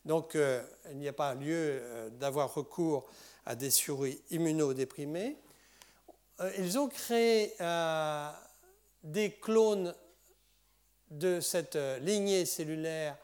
[0.08, 3.06] Donc euh, il n'y a pas lieu euh, d'avoir recours
[3.46, 5.36] à des souris immunodéprimées.
[6.40, 7.54] Euh, ils ont créé
[9.12, 9.94] des clones
[11.10, 13.18] de cette lignée cellulaire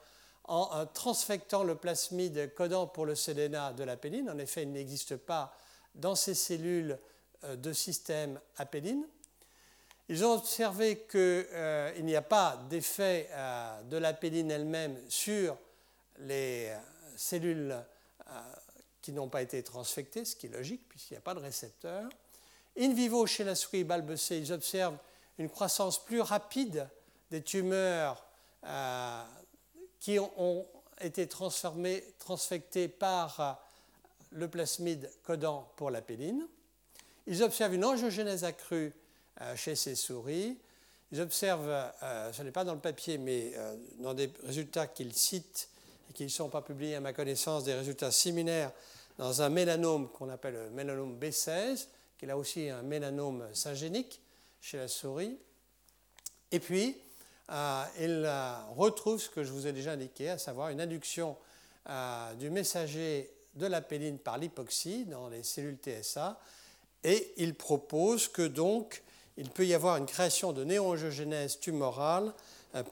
[0.44, 4.28] en transfectant le plasmide codant pour le sélénat de l'apéline.
[4.28, 5.56] En effet, il n'existe pas
[5.94, 6.98] dans ces cellules
[7.42, 9.06] de système apéline.
[10.08, 13.28] Ils ont observé qu'il n'y a pas d'effet
[13.84, 15.56] de l'apéline elle-même sur
[16.18, 16.78] les euh,
[17.16, 18.40] cellules euh,
[19.00, 22.08] qui n'ont pas été transfectées, ce qui est logique puisqu'il n'y a pas de récepteur.
[22.78, 24.98] In vivo, chez la souris balbecée, ils observent
[25.38, 26.88] une croissance plus rapide
[27.30, 28.24] des tumeurs
[28.64, 29.22] euh,
[30.00, 30.66] qui ont
[31.00, 33.60] été transfectées par
[34.30, 36.46] le plasmide codant pour la péline.
[37.26, 38.92] Ils observent une angiogénèse accrue
[39.56, 40.58] chez ces souris.
[41.10, 41.92] Ils observent,
[42.32, 43.54] ce n'est pas dans le papier, mais
[43.98, 45.68] dans des résultats qu'ils citent,
[46.10, 48.70] et qui ne sont pas publiés à ma connaissance des résultats similaires
[49.18, 51.86] dans un mélanome qu'on appelle le mélanome B16,
[52.18, 54.20] qui est là aussi un mélanome syngénique
[54.64, 55.36] chez la souris.
[56.50, 56.96] Et puis,
[57.50, 61.36] euh, il euh, retrouve ce que je vous ai déjà indiqué, à savoir une induction
[61.90, 66.40] euh, du messager de la péline par l'hypoxie dans les cellules TSA,
[67.02, 69.02] et il propose que donc
[69.36, 72.32] il peut y avoir une création de néoangiogénèse tumorale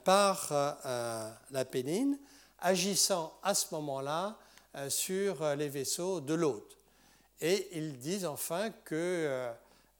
[0.03, 0.49] par
[1.51, 2.19] la péline
[2.59, 4.37] agissant à ce moment-là
[4.89, 6.77] sur les vaisseaux de l'hôte.
[7.41, 9.51] Et ils disent enfin que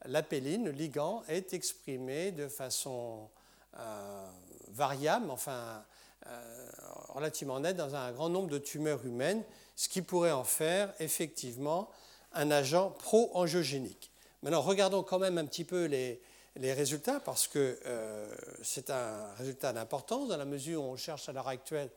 [0.06, 3.28] l'apéline, le ligand, est exprimé de façon
[4.68, 5.84] variable, enfin
[7.08, 9.42] relativement nette, dans un grand nombre de tumeurs humaines,
[9.76, 11.90] ce qui pourrait en faire effectivement
[12.32, 14.10] un agent pro-angiogénique.
[14.42, 16.20] Maintenant, regardons quand même un petit peu les,
[16.56, 17.78] les résultats, parce que
[18.62, 21.90] c'est un résultat d'importance, dans la mesure où on cherche à l'heure actuelle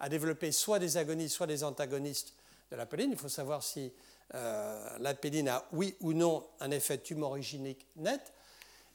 [0.00, 2.34] à développer soit des agonistes, soit des antagonistes
[2.76, 3.12] de.
[3.12, 3.92] Il faut savoir si
[4.34, 8.32] euh, l'apéline a, oui ou non, un effet tumorigénique net.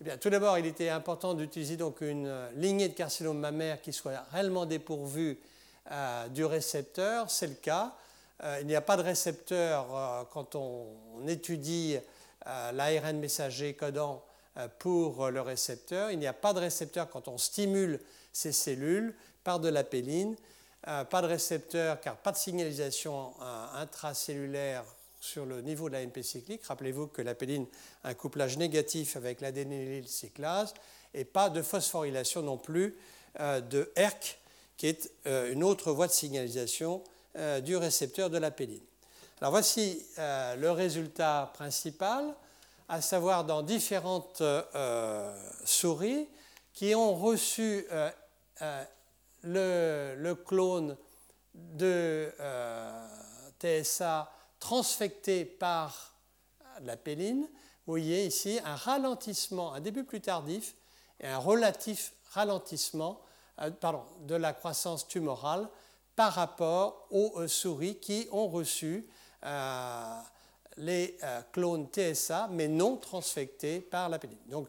[0.01, 3.93] Eh bien, tout d'abord, il était important d'utiliser donc une lignée de carcinome mammaire qui
[3.93, 5.39] soit réellement dépourvue
[5.91, 7.29] euh, du récepteur.
[7.29, 7.95] C'est le cas.
[8.43, 10.87] Euh, il n'y a pas de récepteur quand on,
[11.27, 11.97] étudie
[12.45, 14.23] l'ARN messager codant
[14.79, 16.11] pour le récepteur.
[16.11, 17.99] Il n'y a pas de récepteur quand on stimule
[18.31, 19.13] ces cellules
[19.43, 20.35] par de l'apéline.
[20.87, 24.85] Euh, pas de récepteur car pas de signalisation euh, intracellulaire
[25.19, 26.63] sur le niveau de la MP cyclique.
[26.63, 27.65] Rappelez-vous que l'apéline
[28.05, 30.73] a un couplage négatif avec l'adénylyl cyclase
[31.13, 32.95] et pas de phosphorylation non plus
[33.41, 34.39] euh, de ERK,
[34.77, 37.03] qui est une autre voie de signalisation
[37.65, 38.81] du récepteur de l'apéline.
[39.41, 42.33] Alors voici le résultat principal,
[42.87, 44.41] à savoir dans différentes
[45.65, 46.29] souris
[46.73, 47.85] qui ont reçu
[49.43, 50.97] le, clone
[51.54, 53.08] de euh,
[53.60, 56.15] TSA transfecté par
[56.82, 57.41] la péline,
[57.86, 60.75] vous voyez ici un ralentissement, un début plus tardif
[61.19, 63.21] et un relatif ralentissement
[63.62, 63.69] euh,
[64.21, 65.67] de la croissance tumorale
[66.15, 69.10] par rapport aux euh, souris qui ont reçu
[70.75, 71.17] les
[71.54, 74.38] clones TSA, mais non transfectés par la péline.
[74.47, 74.67] Donc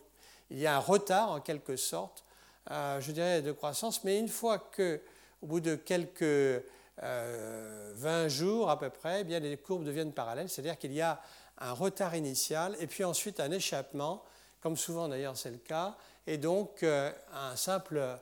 [0.51, 2.25] il y a un retard en quelque sorte,
[2.69, 5.01] je dirais, de croissance, mais une fois que,
[5.43, 6.63] au bout de quelques
[6.99, 11.21] 20 jours à peu près, eh bien, les courbes deviennent parallèles, c'est-à-dire qu'il y a
[11.59, 14.23] un retard initial et puis ensuite un échappement,
[14.61, 15.97] comme souvent d'ailleurs c'est le cas,
[16.27, 18.19] et donc un simple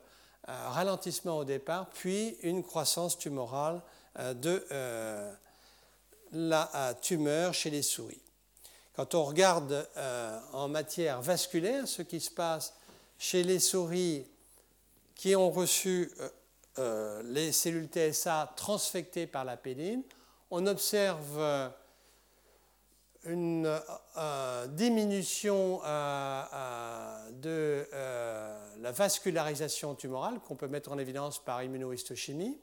[0.47, 3.83] ralentissement au départ, puis une croissance tumorale
[4.19, 5.33] euh, de euh,
[6.33, 8.21] la euh, tumeur chez les souris.
[8.95, 9.89] Quand on regarde
[10.53, 12.75] en matière vasculaire ce qui se passe
[13.19, 14.27] chez les souris
[15.15, 16.11] qui ont reçu
[17.25, 20.03] les cellules TSA transfectées par la péline,
[20.51, 21.73] on observe
[23.25, 23.69] une
[24.69, 25.81] diminution
[27.33, 27.87] de
[28.81, 32.59] la vascularisation tumorale qu'on peut mettre en évidence par immunohistochimie.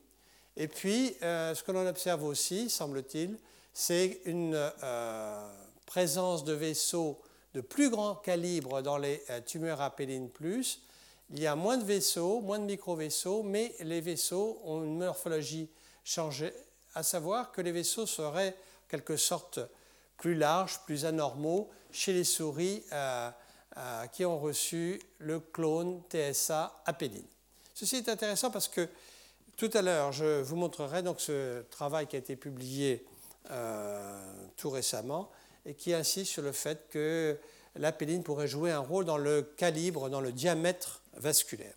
[0.58, 3.38] Et puis, euh, ce que l'on observe aussi, semble-t-il,
[3.74, 5.52] c'est une euh,
[5.86, 7.22] présence de vaisseaux
[7.56, 10.82] de plus grand calibre dans les euh, tumeurs apéline plus.
[11.32, 15.70] Il y a moins de vaisseaux, moins de micro-vaisseaux, mais les vaisseaux ont une morphologie
[16.04, 16.54] changée,
[16.94, 19.60] à savoir que les vaisseaux seraient en quelque sorte
[20.18, 22.84] plus larges, plus anormaux chez les souris
[24.14, 27.26] qui ont reçu le clone TSA apéline.
[27.74, 28.88] Ceci est intéressant parce que
[29.58, 33.06] tout à l'heure, je vous montrerai donc ce travail qui a été publié
[33.52, 34.22] euh,
[34.58, 35.32] tout récemment
[35.66, 37.38] et qui insiste sur le fait que
[37.76, 41.76] la péline pourrait jouer un rôle dans le calibre, dans le diamètre vasculaire.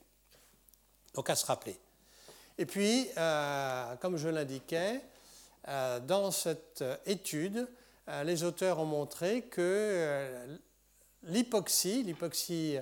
[1.14, 1.78] Donc à se rappeler.
[2.58, 5.00] Et puis, euh, comme je l'indiquais,
[5.68, 7.68] euh, dans cette étude,
[8.24, 10.58] les auteurs ont montré que
[11.24, 12.78] l'hypoxie, l'hypoxie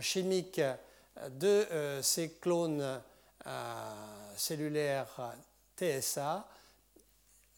[0.00, 0.60] chimique
[1.30, 3.00] de ces clones
[4.36, 5.36] cellulaires
[5.76, 6.48] TSA,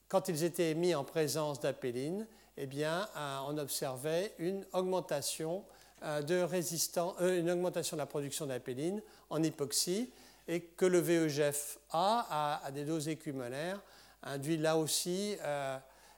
[0.09, 5.65] quand ils étaient mis en présence d'apéline, eh bien, euh, on observait une augmentation,
[6.03, 10.13] euh, de euh, une augmentation de la production d'apéline en hypoxie
[10.47, 13.81] et que le VEGF A à, des doses écumolaires
[14.23, 15.37] induit là aussi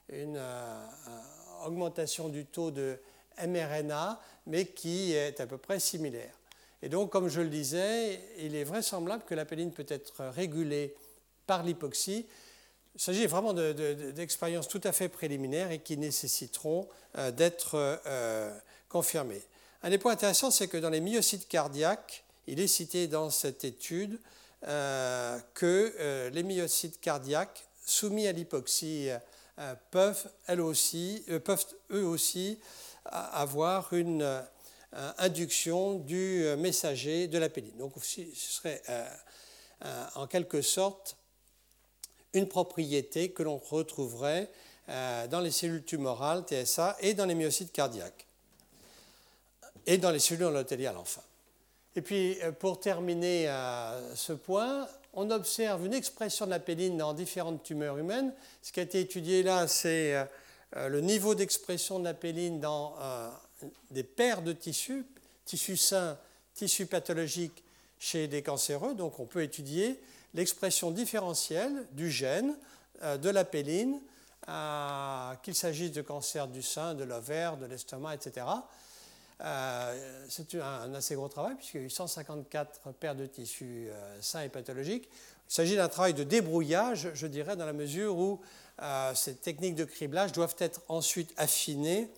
[0.09, 0.39] une
[1.65, 2.99] augmentation du taux de
[3.45, 6.33] mRNA, mais qui est à peu près similaire.
[6.81, 10.93] Et donc, comme je le disais, il est vraisemblable que la péline peut être régulée
[11.45, 12.25] par l'hypoxie.
[12.97, 17.75] Il s'agit vraiment d'expériences tout à fait préliminaires et qui nécessiteront euh, d'être
[18.07, 18.51] euh,
[18.89, 19.43] confirmées.
[19.83, 23.63] Un des points intéressants, c'est que dans les myocytes cardiaques, il est cité dans cette
[23.63, 24.19] étude
[24.67, 29.09] euh, que les myocytes cardiaques soumis à l'hypoxie
[29.91, 32.57] peuvent, aussi, peuvent eux aussi
[33.05, 34.43] avoir une
[35.19, 37.77] induction du messager de la péline.
[37.77, 38.81] Donc ce serait
[40.15, 41.16] en quelque sorte
[42.37, 44.49] une propriété que l'on retrouverait
[44.87, 48.25] dans les cellules tumorales TSA et dans les myocytes cardiaques
[49.85, 51.21] et dans les cellules endothéliales enfin.
[51.95, 53.47] Et puis pour terminer
[54.15, 58.33] ce point, on observe une expression de la péline dans différentes tumeurs humaines.
[58.61, 60.15] Ce qui a été étudié là, c'est
[60.75, 62.95] le niveau d'expression de la péline dans
[63.91, 65.05] des paires de tissus,
[65.45, 66.17] tissus sains,
[66.53, 67.63] tissus pathologiques
[67.99, 68.93] chez des cancéreux.
[68.93, 69.99] Donc on peut étudier
[70.33, 72.55] l'expression différentielle du gène
[73.03, 73.99] euh, de la péline,
[74.49, 78.45] euh, qu'il s'agisse de cancer du sein, de l'ovaire, de l'estomac, etc.
[79.41, 83.89] Euh, c'est un, assez gros travail puisqu'il y a eu 154 paires de tissus
[84.21, 85.07] sains et pathologiques.
[85.49, 88.41] Il s'agit d'un travail de débrouillage, je dirais, dans la mesure où
[89.13, 92.09] ces techniques de criblage doivent être ensuite affinées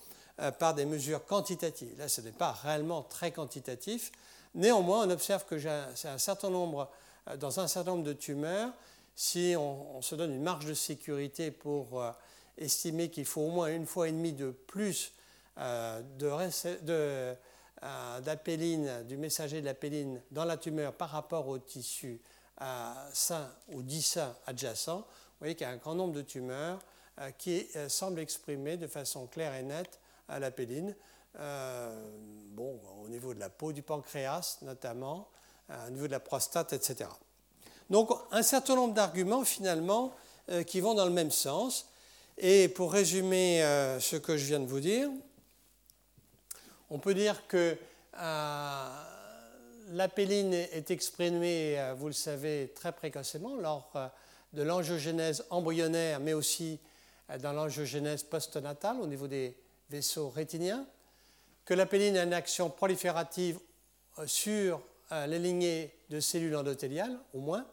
[0.41, 1.97] euh, par des mesures quantitatives.
[1.97, 4.09] Là, ce n'est pas réellement très quantitatif.
[4.55, 5.59] Néanmoins, on observe que
[5.95, 6.85] c'est un certain nombre, euh,
[7.37, 8.71] dans un certain nombre de tumeurs,
[9.15, 12.11] si on, se donne une marge de sécurité pour euh,
[12.57, 15.13] estimer qu'il faut au moins une fois et demie de plus
[18.21, 22.21] d'apéline, du messager de l'apéline dans la tumeur par rapport au tissu
[23.13, 25.05] sain ou dit sain adjacent, vous
[25.39, 26.79] voyez qu'il y a un grand nombre de tumeurs
[27.37, 30.95] qui semblent exprimer de façon claire et nette à la péline,
[31.37, 32.09] euh,
[32.51, 35.27] bon, au niveau de la peau du pancréas notamment,
[35.69, 37.09] euh, au niveau de la prostate, etc.
[37.89, 40.13] Donc un certain nombre d'arguments finalement
[40.49, 41.87] euh, qui vont dans le même sens.
[42.37, 43.59] Et pour résumer
[43.99, 45.09] ce que je viens de vous dire,
[46.89, 47.75] on peut dire que
[48.13, 53.91] la péline est exprimée, vous le savez, très précocement lors
[54.53, 56.79] de l'angiogénèse embryonnaire, mais aussi
[57.41, 59.53] dans l'angiogénèse postnatale au niveau des
[59.89, 60.85] vaisseau rétinien,
[61.65, 63.59] que la péline a une action proliférative
[64.17, 64.81] euh, sur
[65.11, 67.65] euh, les lignées de cellules endothéliales, au moins,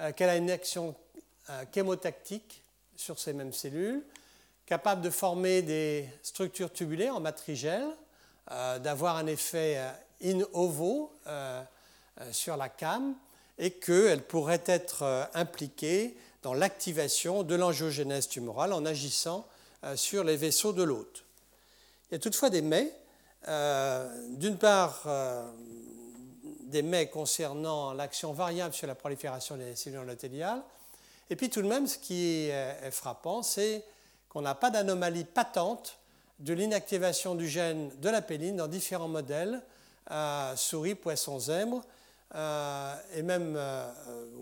[0.00, 0.94] euh, qu'elle a une action
[1.74, 2.64] chémotactique
[2.96, 4.02] sur ces mêmes cellules,
[4.64, 7.86] capable de former des structures tubulaires en matrigelle,
[8.48, 9.78] d'avoir un effet
[10.22, 11.12] in ovo
[12.32, 13.14] sur la cam,
[13.58, 19.46] et qu'elle pourrait être impliquée dans l'activation de l'angiogénèse tumorale en agissant
[19.96, 21.24] sur les vaisseaux de l'hôte.
[22.10, 22.90] Il y a toutefois des mais.
[24.38, 25.06] D'une part,
[26.74, 30.62] des mais concernant l'action variable sur la prolifération des cellules endothéliales.
[31.30, 33.84] Et puis tout de même, ce qui est frappant, c'est
[34.28, 35.98] qu'on n'a pas d'anomalie patente
[36.40, 39.62] de l'inactivation du gène de la péline dans différents modèles,
[40.10, 41.82] euh, souris, poissons, zèbres,
[42.34, 43.88] euh, et même euh,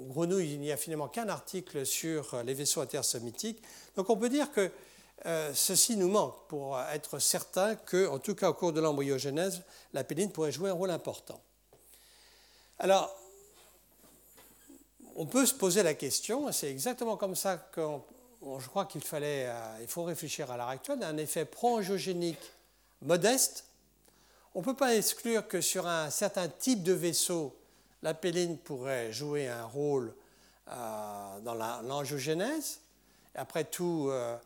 [0.08, 3.62] grenouilles, il n'y a finalement qu'un article sur les vaisseaux intersommitiques.
[3.96, 4.70] Donc on peut dire que
[5.54, 9.62] ceci nous manque pour être certain que, en tout cas au cours de l'embryogenèse,
[9.92, 11.40] la péline pourrait jouer un rôle important.
[12.82, 13.16] Alors,
[15.14, 19.78] on peut se poser la question, c'est exactement comme ça je crois qu'il fallait, euh,
[19.80, 22.42] il faut réfléchir à l'heure actuelle, un effet pro-angiogénique
[23.02, 23.66] modeste.
[24.56, 27.56] On ne peut pas exclure que sur un certain type de vaisseau,
[28.02, 30.12] la péline pourrait jouer un rôle
[30.68, 32.80] euh, dans l'angiogénèse.
[33.36, 34.36] Après tout, euh,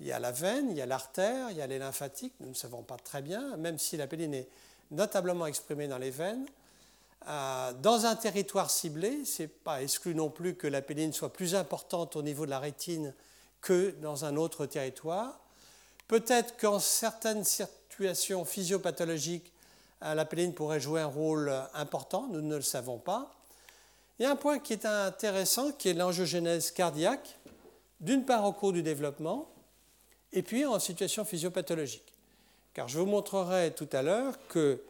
[0.00, 2.48] il y a la veine, il y a l'artère, il y a les lymphatiques, nous
[2.48, 4.48] ne savons pas très bien, même si la péline est
[4.90, 6.44] notablement exprimée dans les veines.
[7.26, 11.32] Euh, dans un territoire ciblé, ce n'est pas exclu non plus que la péline soit
[11.32, 13.14] plus importante au niveau de la rétine
[13.62, 15.40] que dans un autre territoire.
[16.06, 19.52] Peut-être qu'en certaines situations physiopathologiques,
[20.02, 23.34] euh, la péline pourrait jouer un rôle important, nous ne le savons pas.
[24.18, 27.38] Il y a un point qui est intéressant, qui est l'angiogénèse cardiaque,
[28.00, 29.48] d'une part au cours du développement,
[30.32, 32.12] et puis en situation physiopathologique.
[32.74, 34.80] Car je vous montrerai tout à l'heure que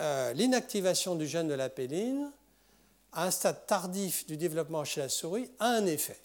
[0.00, 2.30] euh, l'inactivation du gène de la péline,
[3.12, 6.18] à un stade tardif du développement chez la souris, a un effet.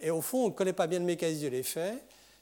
[0.00, 1.94] Et au fond, on ne connaît pas bien le mécanisme de l'effet,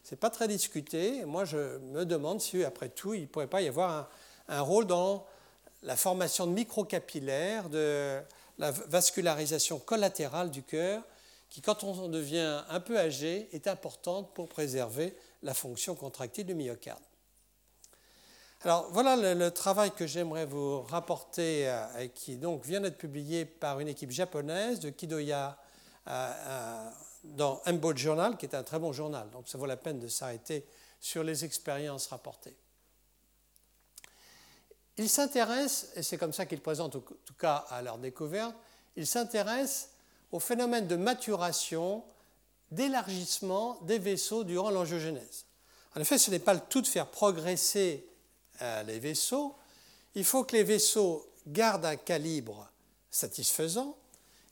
[0.05, 1.25] ce n'est pas très discuté.
[1.25, 4.11] moi, je me demande si, après tout, il ne pourrait pas y avoir
[4.49, 5.27] un, rôle dans
[5.83, 8.21] la formation de microcapillaires, de
[8.59, 11.03] la vascularisation collatérale du cœur,
[11.49, 16.55] qui, quand on devient un peu âgé, est importante pour préserver la fonction contractile du
[16.55, 17.03] myocarde.
[18.65, 23.79] Alors voilà le, travail que j'aimerais vous rapporter euh, qui donc vient d'être publié par
[23.79, 25.59] une équipe japonaise de Kidoya
[26.09, 26.91] euh, euh,
[27.25, 29.29] dans Embo Journal, qui est un très bon journal.
[29.33, 30.67] Donc ça vaut la peine de s'arrêter
[30.99, 32.57] sur les expériences rapportées.
[34.97, 38.55] Il s'intéresse, et c'est comme ça qu'ils présentent en tout cas à leur découverte,
[38.97, 39.91] il s'intéresse
[40.33, 42.03] au phénomène de maturation,
[42.71, 45.45] d'élargissement des vaisseaux durant l'angiogénèse.
[45.95, 48.09] En effet, ce n'est pas le tout de faire progresser
[48.61, 49.57] les vaisseaux,
[50.15, 52.69] il faut que les vaisseaux gardent un calibre
[53.11, 53.97] satisfaisant,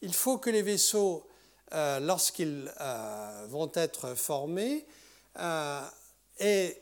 [0.02, 1.28] il faut que les vaisseaux,
[1.72, 4.86] euh, lorsqu'ils euh, vont être formés,
[5.38, 5.80] euh,
[6.38, 6.80] aient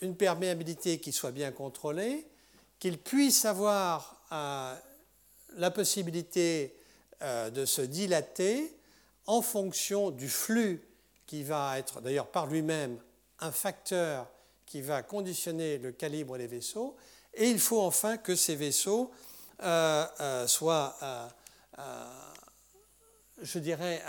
[0.00, 2.26] une perméabilité qui soit bien contrôlée,
[2.78, 6.76] qu'ils puissent avoir la possibilité
[7.22, 8.76] de se dilater
[9.24, 10.86] en fonction du flux
[11.26, 13.00] qui va être d'ailleurs par lui-même
[13.40, 14.28] un facteur
[14.66, 16.96] qui va conditionner le calibre des vaisseaux.
[17.34, 19.10] Et il faut enfin que ces vaisseaux
[19.62, 22.04] euh, euh, soient, euh,
[23.40, 24.02] je dirais,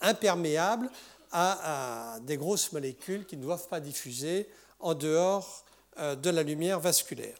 [0.00, 0.90] imperméables
[1.32, 4.48] à, des grosses molécules qui ne doivent pas diffuser
[4.80, 5.64] en dehors
[5.98, 7.36] de la lumière vasculaire.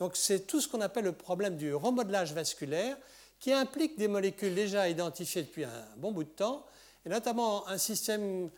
[0.00, 2.96] Donc c'est tout ce qu'on appelle le problème du remodelage vasculaire
[3.38, 6.66] qui implique des molécules déjà identifiées depuis un bon bout de temps,
[7.06, 8.50] et notamment un système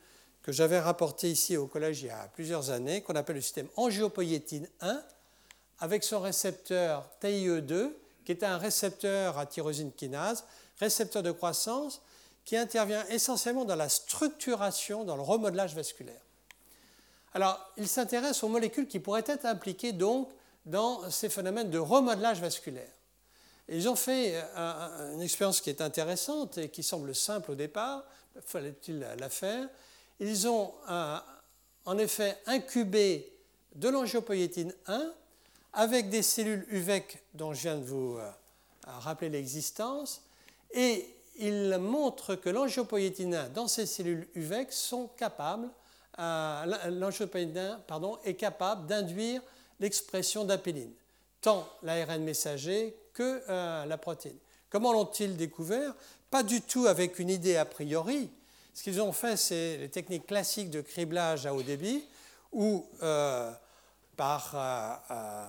[0.47, 3.67] que j'avais rapporté ici au collège il y a plusieurs années, qu'on appelle le système
[3.75, 5.03] angiopoïétine 1,
[5.79, 7.91] avec son récepteur TIE2,
[8.23, 10.45] qui est un récepteur à tyrosine kinase,
[10.79, 12.01] récepteur de croissance,
[12.45, 16.21] qui intervient essentiellement dans la structuration, dans le remodelage vasculaire.
[17.33, 20.29] Alors, il s'intéresse aux molécules qui pourraient être impliquées donc
[20.65, 22.93] dans ces phénomènes de remodelage vasculaire.
[23.67, 28.05] ils ont fait euh, une expérience qui est intéressante et qui semble simple au départ,
[28.45, 29.67] fallait-il la faire?
[30.19, 31.17] Ils ont euh,
[31.85, 33.31] en effet incubé
[33.75, 35.13] de l'angiopoïétine 1
[35.73, 38.31] avec des cellules UVEC dont je viens de vous euh,
[38.85, 40.23] rappeler l'existence
[40.71, 45.69] et ils montrent que l'angiopoïétine 1 dans ces cellules UVEC sont capables,
[46.19, 49.41] euh, l'angiopoïétine 1 pardon, est capable d'induire
[49.79, 50.91] l'expression d'apéline,
[51.41, 54.37] tant l'ARN messager que la protéine.
[54.69, 55.93] Comment l'ont-ils découvert?
[56.31, 58.29] Pas du tout avec une idée a priori,
[58.77, 62.03] ce qu'ils ont fait, c'est les techniques classiques de criblage à haut débit,
[62.51, 63.51] ou euh,
[64.15, 65.45] par euh, euh,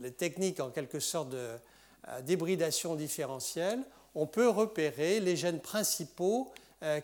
[0.00, 1.32] les techniques en quelque sorte
[2.22, 3.78] d'hybridation différentielle,
[4.16, 6.52] on peut repérer les gènes principaux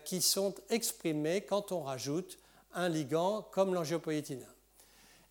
[0.04, 2.36] qui sont exprimés quand on rajoute
[2.72, 4.44] un ligand comme l'angiopoïétine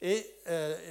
[0.01, 0.07] 1.
[0.07, 0.35] Et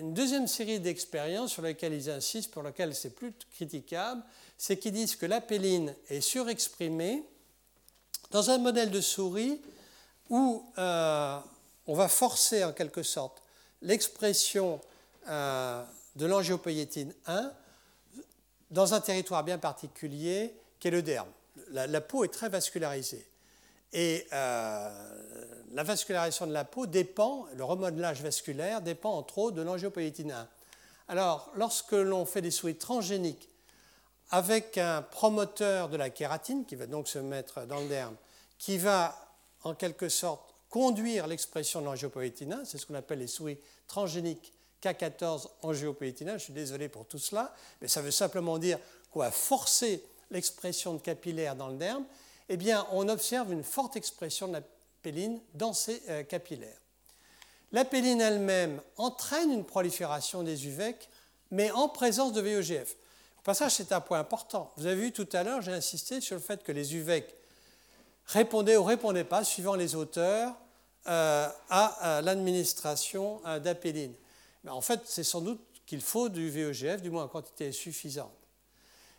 [0.00, 4.22] une deuxième série d'expériences sur lesquelles ils insistent, pour lesquelles c'est plus critiquable,
[4.58, 7.24] c'est qu'ils disent que l'apéline est surexprimée
[8.32, 9.60] dans un modèle de souris
[10.28, 13.42] où on va forcer en quelque sorte
[13.82, 14.80] l'expression
[15.26, 17.52] de l'angiopoïétine 1
[18.70, 21.28] dans un territoire bien particulier qui est le derme.
[21.70, 23.26] La, peau est très vascularisée.
[23.92, 24.90] Et euh,
[25.72, 30.48] la vascularisation de la peau dépend, le remodelage vasculaire dépend entre autres de l'angiopoïétine 1.
[31.08, 33.50] Alors, lorsque l'on fait des souris transgéniques
[34.30, 38.16] avec un promoteur de la kératine, qui va donc se mettre dans le derme,
[38.62, 39.18] qui va
[39.64, 43.58] en quelque sorte conduire l'expression de l'angiopoïétine 1, c'est ce qu'on appelle les souris
[43.88, 46.34] transgéniques K14 angiopoïétine.
[46.34, 48.78] Je suis désolé pour tout cela, mais ça veut simplement dire
[49.10, 52.04] qu'on va forcer l'expression de capillaire dans le derme.
[52.48, 54.62] Eh bien, on observe une forte expression de la
[55.02, 56.78] péline dans ces euh, capillaires.
[57.72, 61.08] La péline elle-même entraîne une prolifération des UVEC,
[61.50, 62.94] mais en présence de VEGF.
[63.38, 64.72] Au passage, c'est un point important.
[64.76, 67.41] Vous avez vu tout à l'heure, j'ai insisté sur le fait que les UVEC
[68.26, 70.54] répondaient ou répondaient pas, suivant les auteurs,
[71.08, 74.14] euh, à, l'administration euh, d'apéline
[74.68, 78.32] en fait, c'est sans doute qu'il faut du VEGF, du moins en quantité suffisante.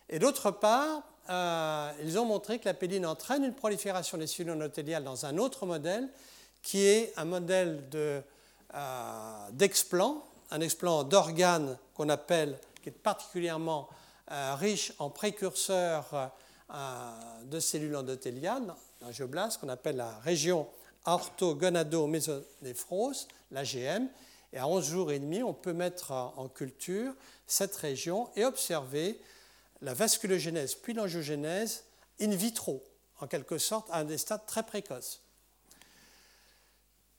[0.08, 4.52] Et d'autre part, euh, ils ont montré que la péline entraîne une prolifération des cellules
[4.52, 6.08] endothéliales dans un autre modèle,
[6.62, 8.20] qui est un modèle euh,
[9.52, 13.88] d'explant, un explant d'organes qu'on appelle, qui est particulièrement
[14.28, 16.30] riche en précurseurs
[17.44, 18.74] de cellules endothéliales,
[19.04, 20.66] l'angioblaste, qu'on appelle la région
[21.04, 24.08] orthogonado-mésonéphrose, l'AGM,
[24.52, 27.12] et à 11 jours et demi, on peut mettre en culture
[27.46, 29.20] cette région et observer
[29.82, 31.84] la vasculogénèse puis l'angiogénèse
[32.20, 32.84] in vitro,
[33.20, 35.20] en quelque sorte, à un des stades très précoces.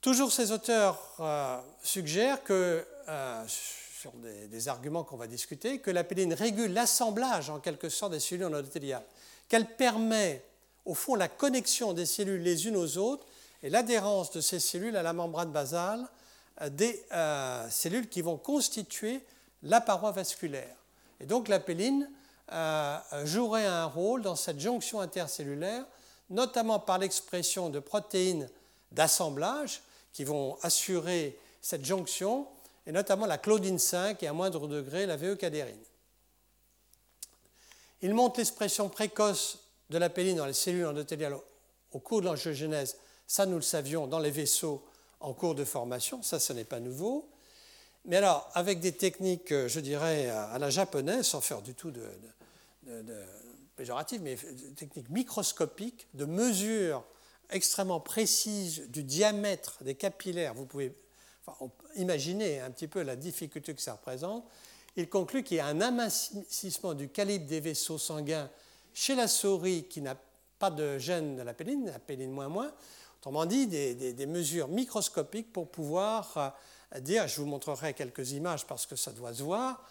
[0.02, 6.04] Toujours ces auteurs euh, suggèrent que, euh, sur des, arguments qu'on va discuter, que la
[6.04, 9.06] péline régule l'assemblage en quelque sorte des cellules endothéliales,
[9.50, 10.44] qu'elle permet
[10.86, 13.26] au fond la connexion des cellules les unes aux autres
[13.64, 16.08] et l'adhérence de ces cellules à la membrane basale
[16.70, 19.22] des euh, cellules qui vont constituer
[19.64, 20.76] la paroi vasculaire.
[21.20, 22.10] Et donc la péline
[22.52, 25.86] euh, jouerait un rôle dans cette jonction intercellulaire,
[26.30, 28.50] notamment par l'expression de protéines
[28.92, 29.82] d'assemblage
[30.14, 32.48] qui vont assurer cette jonction,
[32.88, 35.76] et notamment la claudine 5 et à moindre degré la VE-cadérine.
[38.02, 41.36] Il montre l'expression précoce de la péline dans les cellules endothéliales
[41.92, 42.98] au cours de l'angiogénèse.
[43.28, 44.84] Ça, nous le savions dans les vaisseaux
[45.20, 47.30] en cours de formation, ça ce n'est pas nouveau.
[48.06, 51.90] Mais alors, avec des techniques, euh, je dirais, à la japonaise, sans faire du tout
[51.90, 52.04] de,
[53.76, 54.38] péjoratif, mais
[54.76, 57.04] techniques microscopiques, de mesure
[57.50, 60.96] extrêmement précises du diamètre des capillaires, vous pouvez
[61.96, 64.46] imaginer un petit peu la difficulté que ça représente,
[64.96, 68.50] il conclut qu'il y a un amincissement du calibre des vaisseaux sanguins
[68.96, 70.16] chez la souris qui n'a
[70.58, 72.72] pas de gène de la péline, la péline moins moins,
[73.26, 76.54] Autrement dit, des, mesures microscopiques pour pouvoir
[76.94, 79.84] euh, dire, je vous montrerai quelques images parce que ça doit se voir,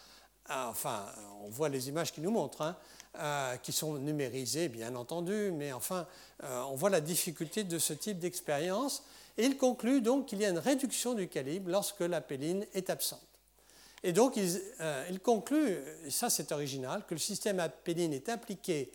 [0.51, 1.05] euh, enfin,
[1.43, 2.77] on voit les images qui nous montrent, hein,
[3.19, 6.07] euh, qui sont numérisées, bien entendu, mais enfin,
[6.45, 9.03] on voit la difficulté de ce type d'expérience.
[9.37, 12.89] Et il conclut donc qu'il y a une réduction du calibre lorsque la péline est
[12.89, 13.34] absente.
[14.05, 14.61] Et donc, il,
[15.11, 18.93] il conclut, et ça c'est original, que le système apéline est impliqué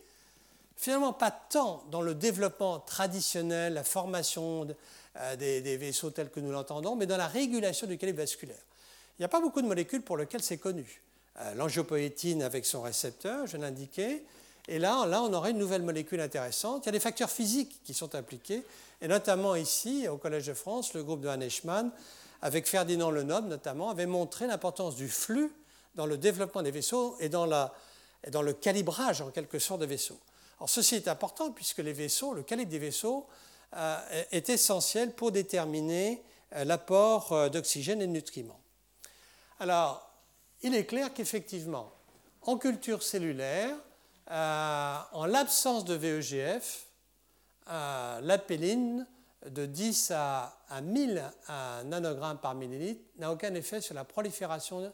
[0.80, 4.66] finalement pas tant dans le développement traditionnel, la formation
[5.16, 8.62] euh, des, vaisseaux tels que nous l'entendons, mais dans la régulation du calibre vasculaire.
[9.18, 11.02] Il n'y a pas beaucoup de molécules pour lesquelles c'est connu.
[11.38, 14.24] Euh, l'angiopoïétine avec son récepteur, je l'indiquais,
[14.68, 16.84] et là, là, on aurait une nouvelle molécule intéressante.
[16.84, 18.62] Il y a des facteurs physiques qui sont impliqués,
[19.02, 21.90] et notamment ici, au Collège de France, le groupe de Hanechmann,
[22.42, 25.52] avec Ferdinand Lenoble notamment, avait montré l'importance du flux
[25.94, 30.18] dans le développement des vaisseaux et dans, le calibrage, en quelque sorte, des vaisseaux.
[30.58, 33.26] Alors, ceci est important puisque les vaisseaux, le calibre des vaisseaux
[33.76, 36.22] euh, est essentiel pour déterminer
[36.54, 38.60] euh, l'apport euh, d'oxygène et de nutriments.
[39.58, 40.10] Alors,
[40.62, 41.92] il est clair qu'effectivement,
[42.42, 43.76] en culture cellulaire,
[44.28, 46.86] en l'absence de VEGF,
[47.66, 49.06] la péline
[49.46, 51.22] de 10 à, 1000
[51.84, 54.92] nanogrammes par millilitre n'a aucun effet sur la prolifération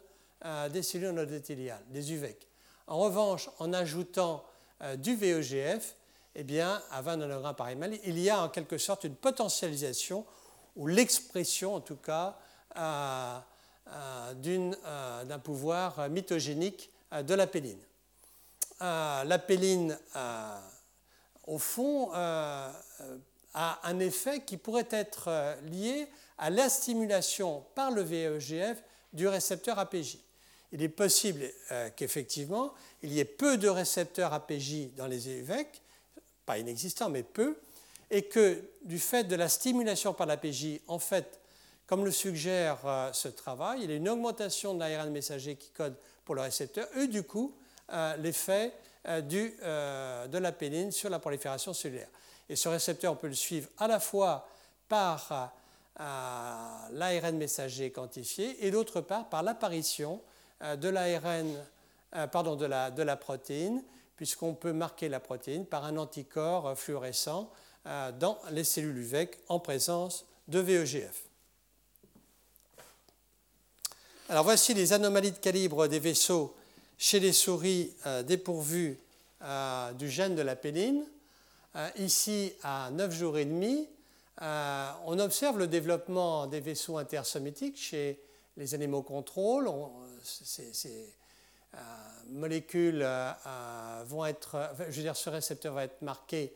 [0.71, 2.47] des cellules endothéliales, des UVEC.
[2.87, 4.45] En revanche, en ajoutant
[4.81, 5.95] euh, du VEGF,
[6.35, 10.25] eh bien, à 20 nanogrammes par ml, il y a en quelque sorte une potentialisation
[10.75, 12.37] ou l'expression, en tout cas,
[12.77, 13.39] euh,
[13.87, 17.79] euh, d'un pouvoir mitogénique de la péline.
[18.79, 19.41] la
[21.47, 22.11] au fond,
[23.53, 28.81] a un effet qui pourrait être lié à la stimulation par le VEGF
[29.13, 30.17] du récepteur APJ.
[30.71, 35.81] Il est possible euh, qu'effectivement, il y ait peu de récepteurs APJ dans les EUVEC,
[36.45, 37.57] pas inexistants, mais peu,
[38.11, 41.39] et que du fait de la stimulation par l'APJ, en fait,
[41.85, 45.69] comme le suggère euh, ce travail, il y a une augmentation de l'ARN messager qui
[45.69, 45.95] code
[46.25, 47.55] pour le récepteur, et du coup,
[47.93, 48.73] euh, l'effet
[49.05, 52.09] de la péline sur la prolifération cellulaire.
[52.49, 54.47] Et ce récepteur, on peut le suivre à la fois
[54.87, 55.53] par
[55.99, 60.21] l'ARN messager quantifié et d'autre part par l'apparition
[60.63, 61.55] euh, de l'ARN,
[62.15, 63.83] euh, pardon, de la, protéine,
[64.15, 67.51] puisqu'on peut marquer la protéine par un anticorps fluorescent
[67.85, 71.23] euh, dans les cellules UVEC en présence de VEGF.
[74.29, 76.53] Alors voici les anomalies de calibre des vaisseaux
[76.97, 77.93] chez les souris
[78.25, 78.99] dépourvues
[79.95, 81.05] du gène de la péline.
[81.97, 83.87] Ici, à 9 jours et demi,
[84.41, 88.19] on observe le développement des vaisseaux intersométiques chez
[88.57, 89.69] les animaux contrôles
[90.23, 91.13] ces,
[91.73, 91.77] euh,
[92.29, 96.53] molécules euh, euh, vont être, je veux dire, ce récepteur va être marqué,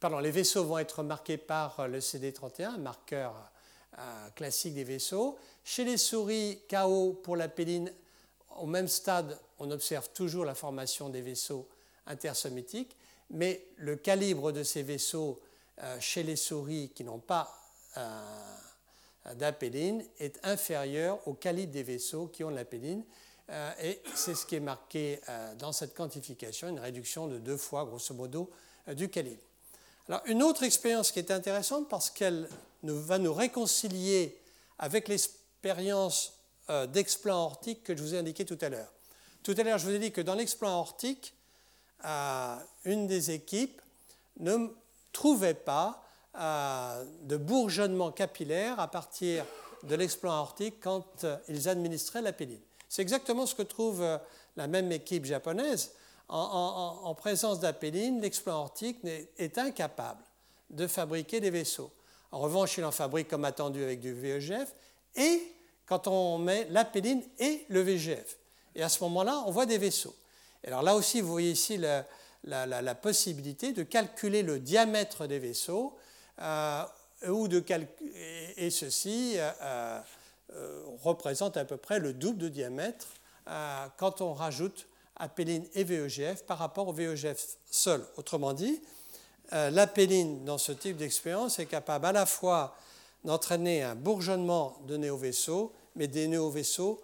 [0.00, 3.34] pardon, les vaisseaux vont être marqués par le CD31, marqueur
[4.34, 5.38] classique des vaisseaux.
[5.64, 7.90] Chez les souris KO pour la péline,
[8.58, 11.66] au même stade, on observe toujours la formation des vaisseaux
[12.06, 12.94] intersométiques,
[13.30, 15.40] mais le calibre de ces vaisseaux
[16.00, 17.52] chez les souris qui n'ont pas
[19.34, 23.04] d'apéline est inférieur au calibre des vaisseaux qui ont de l'apéline.
[23.50, 27.56] Euh, et c'est ce qui est marqué euh, dans cette quantification, une réduction de deux
[27.56, 28.50] fois, grosso modo,
[28.88, 29.42] euh, du calibre.
[30.08, 32.48] Alors, une autre expérience qui est intéressante parce qu'elle
[32.82, 34.38] va nous réconcilier
[34.78, 36.32] avec l'expérience
[36.92, 38.92] d'explant aortique que je vous ai indiqué tout à l'heure.
[39.42, 41.34] Tout à l'heure, je vous ai dit que dans l'explant aortique,
[42.84, 43.80] une des équipes
[44.38, 44.68] ne
[45.12, 46.02] trouvait pas
[46.34, 49.44] de bourgeonnement capillaire à partir
[49.82, 52.60] de l'explant aortique quand euh, ils administraient la péline.
[52.88, 54.18] C'est exactement ce que trouve euh,
[54.56, 55.92] la même équipe japonaise.
[56.28, 60.20] En, présence d'apéline, l'explant aortique est incapable
[60.70, 61.92] de fabriquer des vaisseaux.
[62.32, 64.74] En revanche, il en fabrique comme attendu avec du VEGF
[65.14, 65.40] et
[65.86, 68.38] quand on met l'apéline et le VEGF.
[68.74, 70.16] Et à ce moment-là, on voit des vaisseaux.
[70.66, 75.96] Alors là aussi, vous voyez ici la, possibilité de calculer le diamètre des vaisseaux
[76.40, 76.82] euh,
[77.22, 77.64] de
[78.56, 80.00] et ceci euh,
[80.52, 83.06] euh, représente à peu près le double de diamètre
[83.96, 88.04] quand on rajoute apéline et VEGF par rapport au VEGF seul.
[88.16, 88.82] Autrement dit,
[89.52, 92.76] l'apéline dans ce type d'expérience est capable à la fois
[93.24, 97.00] d'entraîner un bourgeonnement de néovaisseaux, mais des néovaisseaux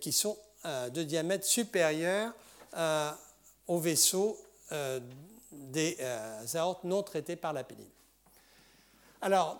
[0.00, 2.34] qui sont de diamètre supérieur
[3.66, 4.38] aux vaisseaux
[5.50, 5.96] des
[6.54, 7.88] aortes non traités par l'apéline.
[9.22, 9.58] Alors,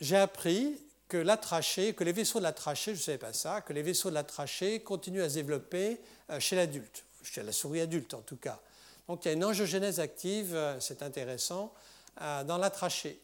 [0.00, 0.78] j'ai appris
[1.08, 3.72] que la trachée, que les vaisseaux de la trachée, je ne savais pas ça, que
[3.72, 7.80] les vaisseaux de la trachée continuent à se développer euh, chez l'adulte, chez la souris
[7.80, 8.60] adulte en tout cas.
[9.06, 11.72] Donc il y a une angiogénèse active, euh, c'est intéressant,
[12.20, 13.20] euh, dans la trachée.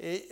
[0.00, 0.30] Et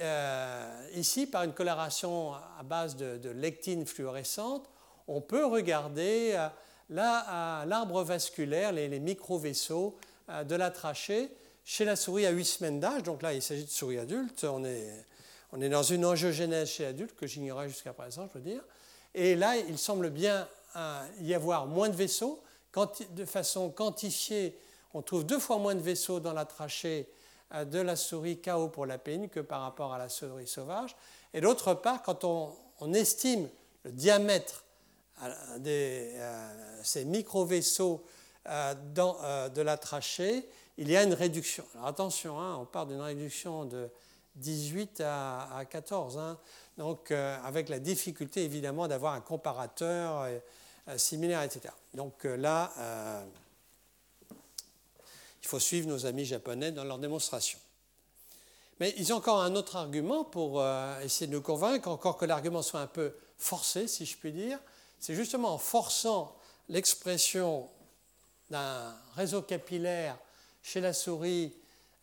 [0.95, 4.69] ici, par une coloration à base de, lectine fluorescente,
[5.07, 6.49] on peut regarder
[6.91, 9.97] l'arbre vasculaire, les, les micro-vaisseaux
[10.29, 11.31] de la trachée,
[11.65, 14.65] chez la souris à 8 semaines d'âge, donc là il s'agit de souris adultes, on
[14.65, 15.07] est,
[15.53, 18.63] on est dans une angiogénèse chez l'adulte que j'ignorais jusqu'à présent, je veux dire.
[19.15, 22.43] Et là, il semble bien euh, y avoir moins de vaisseaux.
[23.11, 24.57] de façon quantifiée,
[24.95, 27.09] on trouve deux fois moins de vaisseaux dans la trachée
[27.55, 30.95] euh, de la souris KO pour la péine que par rapport à la souris sauvage.
[31.35, 32.55] Et d'autre part, quand on,
[32.95, 33.49] estime
[33.85, 34.65] le diamètre
[35.23, 38.05] euh, ces micro-vaisseaux
[38.47, 40.49] de la trachée,
[40.79, 41.65] il y a une réduction.
[41.75, 43.91] Alors attention, hein, on part d'une réduction de
[44.37, 46.39] 18 à, 14, hein.
[46.79, 51.75] donc euh, avec la difficulté évidemment d'avoir un comparateur euh, similaire, etc.
[51.95, 52.73] Donc euh, là,
[55.43, 57.59] il faut suivre nos amis japonais dans leur démonstration.
[58.79, 60.65] Mais ils ont encore un autre argument pour
[61.03, 64.59] essayer de nous convaincre, encore que l'argument soit un peu forcé, si je puis dire.
[65.01, 66.37] C'est justement en forçant
[66.69, 67.69] l'expression
[68.51, 70.19] d'un réseau capillaire
[70.63, 71.55] chez la souris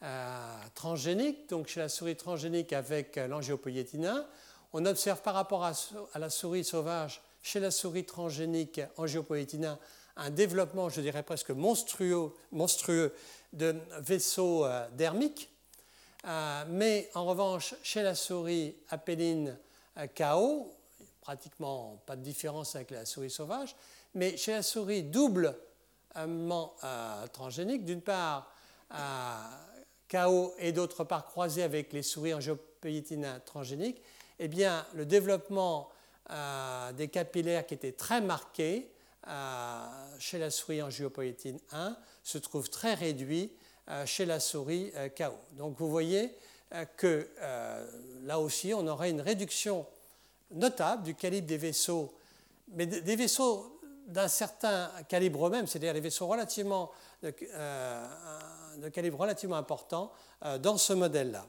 [0.01, 4.25] euh, transgénique, donc chez la souris transgénique avec euh, l'angiopoïétine,
[4.73, 5.73] on observe par rapport à,
[6.15, 9.77] la souris sauvage, chez la souris transgénique angiopoïétine,
[10.15, 13.13] un développement, je dirais presque monstrueux, monstrueux
[13.53, 15.51] de vaisseaux euh, dermiques.
[16.67, 19.55] mais en revanche, chez la souris apéline
[20.15, 20.76] KO,
[21.27, 23.75] pratiquement pas de différence avec la souris sauvage,
[24.13, 25.59] mais chez la souris double
[26.15, 28.49] euh, transgénique, d'une part
[30.09, 34.01] KO et d'autre part croisé avec les souris angiopéitines transgéniques,
[34.39, 35.89] eh bien, le développement
[36.95, 38.89] des capillaires qui était très marqué
[40.19, 43.51] chez la souris angiopoïétine 1 se trouve très réduit
[44.05, 45.35] chez la souris KO.
[45.57, 46.33] Donc vous voyez
[46.95, 47.29] que
[48.23, 49.85] là aussi, on aurait une réduction
[50.51, 52.13] notable du calibre des vaisseaux,
[52.69, 56.91] mais des vaisseaux d'un certain calibre même, c'est-à-dire les vaisseaux relativement
[57.21, 57.33] de,
[58.77, 60.11] de calibre relativement important
[60.59, 61.45] dans ce modèle-là.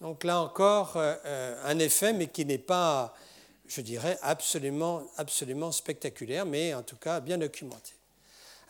[0.00, 3.14] Donc là encore, euh, un effet, mais qui n'est pas,
[3.66, 7.92] je dirais, absolument, absolument spectaculaire, mais en tout cas bien documenté.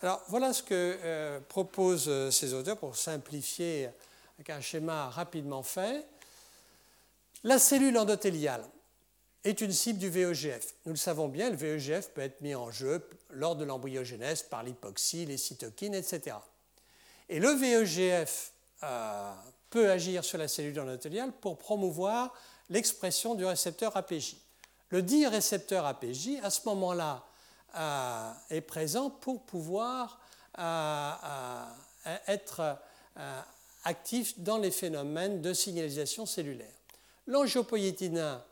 [0.01, 3.89] Alors voilà ce que euh, proposent euh, ces auteurs pour simplifier
[4.37, 6.05] avec un schéma rapidement fait.
[7.43, 8.63] La cellule endothéliale
[9.47, 10.73] est une cible du VEGF.
[10.85, 14.63] Nous le savons bien, le VEGF peut être mis en jeu lors de l'embryogénèse par
[14.63, 16.35] l'hypoxie, les cytokines, etc.
[17.29, 18.51] Et le VEGF
[19.69, 22.33] peut agir sur la cellule endothéliale pour promouvoir
[22.69, 24.37] l'expression du récepteur APJ.
[24.89, 27.25] Le dit récepteur APJ, à ce moment-là,
[27.75, 30.19] euh, est présent pour pouvoir
[30.57, 32.77] euh, euh, être
[33.83, 36.73] actif dans les phénomènes de signalisation cellulaire.
[37.27, 38.43] L'angiopoïétine 1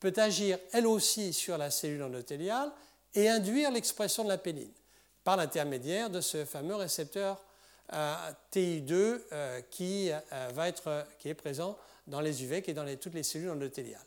[0.00, 2.70] peut agir elle aussi sur la cellule endothéliale
[3.14, 4.72] et induire l'expression de la péline
[5.24, 7.42] par l'intermédiaire de ce fameux récepteur
[7.92, 11.76] TI2 euh, qui, euh, va être, qui est présent
[12.06, 14.00] dans les UVEC et dans toutes les cellules endothéliales.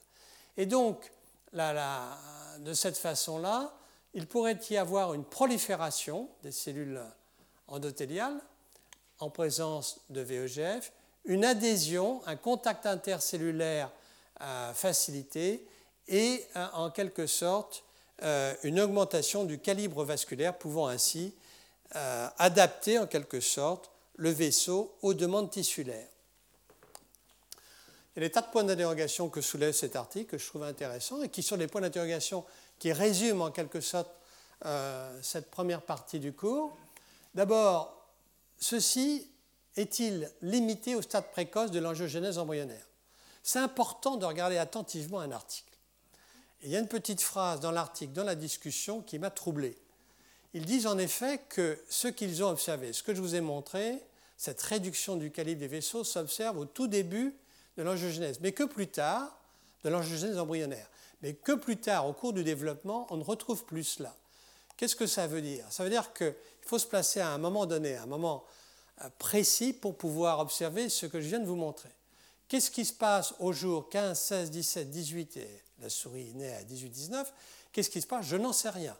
[0.58, 1.12] Et donc,
[1.54, 3.74] de cette façon-là,
[4.14, 7.02] il pourrait y avoir une prolifération des cellules
[7.68, 8.40] endothéliales
[9.20, 10.92] en présence de VEGF,
[11.26, 13.92] une adhésion, un contact intercellulaire
[14.42, 15.68] euh, facilité
[16.10, 17.84] et en quelque sorte
[18.64, 21.34] une augmentation du calibre vasculaire pouvant ainsi
[21.96, 26.08] euh, adapter en quelque sorte le vaisseau aux demandes tissulaires.
[28.16, 30.62] Il y a des tas de points d'interrogation que soulève cet article que je trouve
[30.62, 32.46] intéressant et qui sont des points d'interrogation
[32.78, 34.12] qui résument en quelque sorte
[34.66, 36.78] euh, cette première partie du cours.
[37.34, 38.06] D'abord,
[38.60, 39.28] ceci
[39.76, 42.86] est-il limité au stade précoce de l'angiogénèse embryonnaire?
[43.42, 45.69] C'est important de regarder attentivement un article.
[46.64, 49.78] Il y a une petite phrase dans l'article, dans la discussion, qui m'a troublé.
[50.54, 54.02] Ils disent en effet que ce qu'ils ont observé, ce que je vous ai montré,
[54.36, 57.36] cette réduction du calibre des vaisseaux s'observe au tout début
[57.78, 59.38] de l'angiogénèse, mais que plus tard,
[59.84, 60.90] de l'angiogénèse embryonnaire,
[61.22, 64.16] mais que plus tard, au cours du développement, on ne retrouve plus cela.
[64.76, 65.66] Qu'est-ce que ça veut dire?
[65.70, 68.46] Ça veut dire qu'il faut se placer à un moment donné, à un moment
[69.02, 71.90] euh, précis pour pouvoir observer ce que je viens de vous montrer.
[72.48, 76.54] Qu'est-ce qui se passe au jour 15, 16, 17, 18 et la souris est née
[76.54, 77.34] à 18, 19
[77.72, 78.26] Qu'est-ce qui se passe?
[78.26, 78.96] Je n'en sais rien.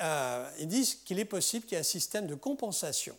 [0.00, 3.16] Euh, ils disent qu'il est possible qu'il y ait un système de compensation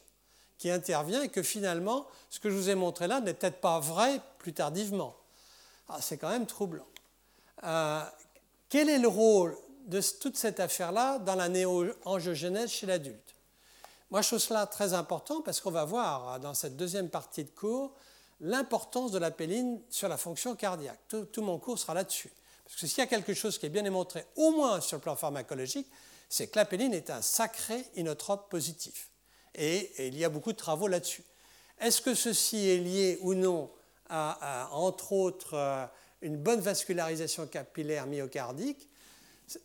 [0.58, 3.80] qui intervient et que finalement, ce que je vous ai montré là n'est peut-être pas
[3.80, 5.16] vrai plus tardivement.
[5.90, 6.86] Ah, c'est quand même troublant.
[7.64, 8.04] Euh,
[8.70, 13.36] quel est le rôle de toute cette affaire-là dans la néo-angiogénèse chez l'adulte?
[14.10, 17.50] Moi, je trouve cela très important parce qu'on va voir dans cette deuxième partie de
[17.50, 17.94] cours
[18.40, 21.00] l'importance de la péline sur la fonction cardiaque.
[21.08, 22.32] Tout mon cours sera là-dessus.
[22.72, 25.02] Parce que s'il y a quelque chose qui est bien démontré, au moins sur le
[25.02, 25.88] plan pharmacologique,
[26.30, 29.10] c'est que la péline est un sacré inotrope positif.
[29.54, 31.24] Et, il y a beaucoup de travaux là-dessus.
[31.80, 33.70] Est-ce que ceci est lié ou non
[34.10, 35.86] à, entre autres, euh,
[36.22, 38.88] une bonne vascularisation capillaire myocardique?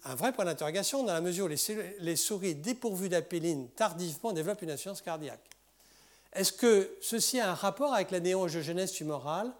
[0.04, 1.48] Un vrai point d'interrogation dans la mesure où
[2.00, 5.48] les, souris dépourvues d'apéline tardivement développent une insuffisance cardiaque.
[6.32, 9.52] Est-ce que ceci a un rapport avec la néo-angiogénèse tumorale?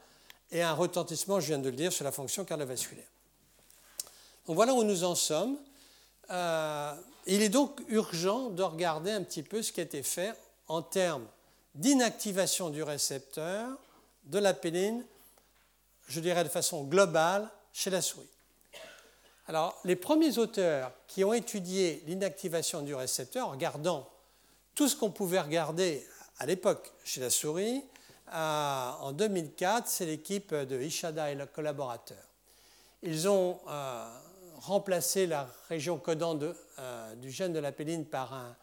[0.51, 3.07] Et un retentissement, je viens de le dire, sur la fonction cardiovasculaire
[4.47, 5.57] Donc voilà où nous en sommes.
[6.31, 6.95] Euh,
[7.27, 10.35] il est donc urgent de regarder un petit peu ce qui a été fait
[10.69, 11.27] en termes
[11.75, 13.69] d'inactivation du récepteur
[14.25, 15.05] de la péline,
[16.09, 18.29] je dirais de façon globale, chez la souris.
[19.49, 24.09] Alors, les premiers auteurs qui ont étudié l'inactivation du récepteur, en regardant
[24.75, 26.07] tout ce qu'on pouvait regarder
[26.39, 27.85] à l'époque chez la souris,
[28.33, 32.17] euh, en 2004, c'est l'équipe de Ishada et leurs collaborateurs.
[33.03, 34.19] Ils ont euh,
[34.67, 36.43] remplacer la région codante
[36.79, 38.57] euh, du gène de la péline par un,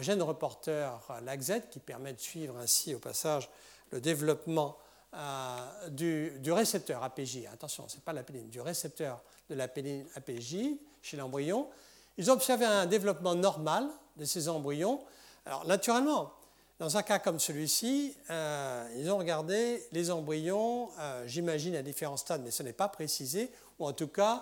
[0.00, 3.50] gène reporter LAGZ qui permet de suivre ainsi au passage
[3.90, 4.78] le développement
[5.14, 7.40] euh, du, récepteur APJ.
[7.52, 10.56] Attention, ce n'est pas la péline, du récepteur de la péline APJ
[11.02, 11.68] chez l'embryon.
[12.16, 15.00] Ils observé un développement normal de ces embryons.
[15.44, 16.32] Alors, naturellement,
[16.78, 20.88] dans un cas comme celui-ci, euh, ils ont regardé les embryons,
[21.26, 24.40] j'imagine à différents stades, mais ce n'est pas précisé, ou en tout cas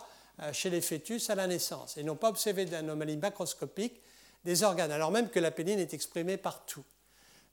[0.53, 4.01] chez les fœtus à la naissance et n'ont pas observé d'anomalie macroscopique
[4.45, 6.85] des organes, alors même que la péline est exprimée partout.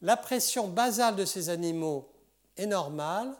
[0.01, 2.09] La pression basale de ces animaux
[2.57, 3.33] est normale,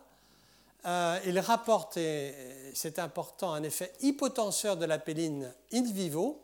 [0.86, 2.34] euh, il rapporte, et
[2.74, 6.42] c'est important, un effet hypotenseur de l'apéline in vivo,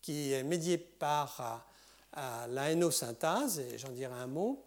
[0.00, 1.64] qui est médié par
[2.16, 4.62] euh, la hénosynthase, et j'en dirai un mot.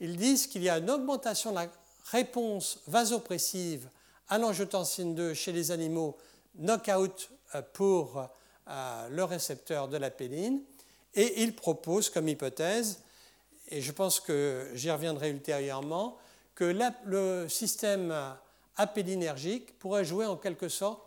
[0.00, 1.68] Ils disent qu'il y a une augmentation de la
[2.10, 3.88] réponse vasopressive
[4.28, 6.16] à l'angiotensine 2 chez les animaux
[6.58, 8.28] knockout euh, pour
[8.68, 10.60] le récepteur de l'apéline,
[11.14, 13.00] et ils proposent comme hypothèse,
[13.68, 16.18] et je pense que j'y reviendrai ultérieurement,
[16.56, 18.12] que le système
[18.76, 21.00] apélinergique pourrait jouer en quelque sorte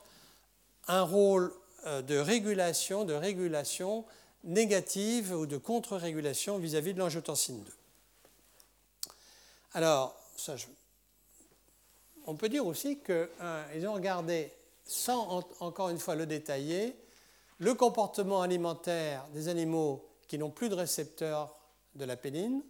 [0.88, 1.54] un rôle
[1.86, 4.06] euh, de régulation, de régulation
[4.44, 7.72] négative ou de contre-régulation vis-à-vis de l'angiotensine 2.
[9.74, 10.56] Alors, ça,
[12.26, 14.52] on peut dire aussi qu'ils euh, ont regardé,
[14.90, 16.96] sans encore une fois le détailler,
[17.60, 21.56] le comportement alimentaire des animaux qui n'ont plus de récepteurs
[21.94, 22.64] de l'apéline.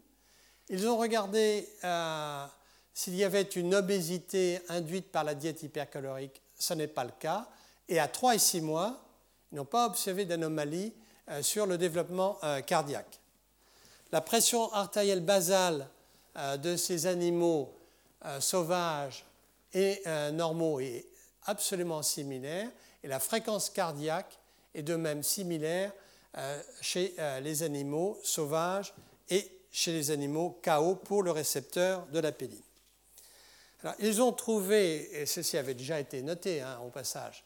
[0.67, 2.45] Ils ont regardé euh,
[2.93, 7.47] s'il y avait une obésité induite par la diète hypercalorique, ce n'est pas le cas.
[7.87, 9.01] Et à 3 et 6 mois,
[9.51, 10.93] ils n'ont pas observé d'anomalie
[11.29, 13.17] euh, sur le développement euh, cardiaque.
[14.11, 15.87] La pression artérielle basale
[16.63, 17.75] de ces animaux
[18.39, 19.25] sauvages
[19.73, 20.01] et
[20.31, 21.08] normaux est
[21.49, 22.69] absolument similaire
[23.03, 24.39] et la fréquence cardiaque
[24.73, 25.91] est de même similaire
[26.79, 28.93] chez les animaux sauvages
[29.29, 32.61] et chez les animaux KO pour le récepteur de la péline.
[33.99, 37.43] Ils ont trouvé, et ceci avait déjà été noté hein, au passage,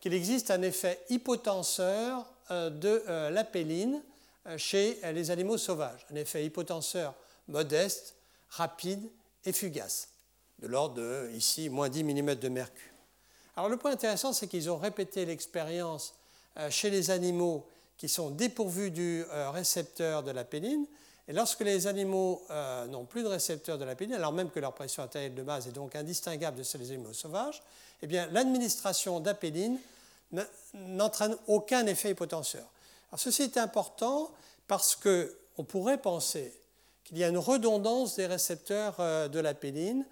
[0.00, 4.02] qu'il existe un effet hypotenseur euh, de euh, l'apéline
[4.46, 7.14] euh, chez les animaux sauvages, un effet hypotenseur
[7.48, 8.16] modeste,
[8.50, 9.08] rapide
[9.44, 10.08] et fugace,
[10.58, 12.91] de l'ordre de, ici, moins 10 mm de mercure.
[13.56, 16.14] Alors le point intéressant, c'est qu'ils ont répété l'expérience
[16.70, 20.86] chez les animaux qui sont dépourvus du récepteur de l'apéline,
[21.28, 24.58] et lorsque les animaux euh, n'ont plus de récepteurs de la pénible, alors même que
[24.58, 27.62] leur pression artérielle de base est donc indistinguable de celle des animaux sauvages,
[28.02, 29.78] eh bien, l'administration d'apéline
[30.74, 32.64] n'entraîne aucun effet hypotenseur.
[33.10, 34.32] Alors, ceci est important
[34.66, 36.52] parce qu'on pourrait penser
[37.04, 40.04] qu'il y a une redondance des récepteurs euh, de l'apéline.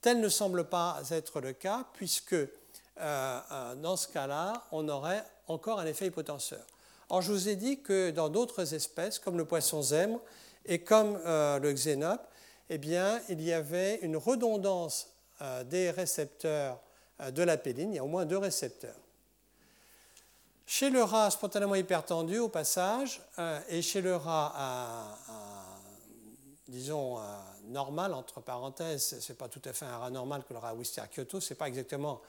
[0.00, 2.50] Tel ne semble pas être le cas, puisque euh,
[2.96, 6.64] dans ce cas-là, on aurait encore un effet hypotenseur.
[7.10, 10.20] Or, je vous ai dit que dans d'autres espèces, comme le poisson zèbre,
[10.66, 12.26] et comme euh, le xénope,
[12.70, 15.08] eh bien, il y avait une redondance
[15.42, 16.80] euh, des récepteurs
[17.20, 17.92] euh, de la péline.
[17.92, 18.96] Il y a au moins deux récepteurs.
[20.66, 23.20] Chez le rat spontanément hypertendu, au passage,
[23.68, 25.18] et chez le rat,
[26.68, 27.18] disons,
[27.66, 30.74] normal, entre parenthèses, ce n'est pas tout à fait un rat normal que le rat
[30.74, 32.22] Wister Kyoto, ce n'est pas exactement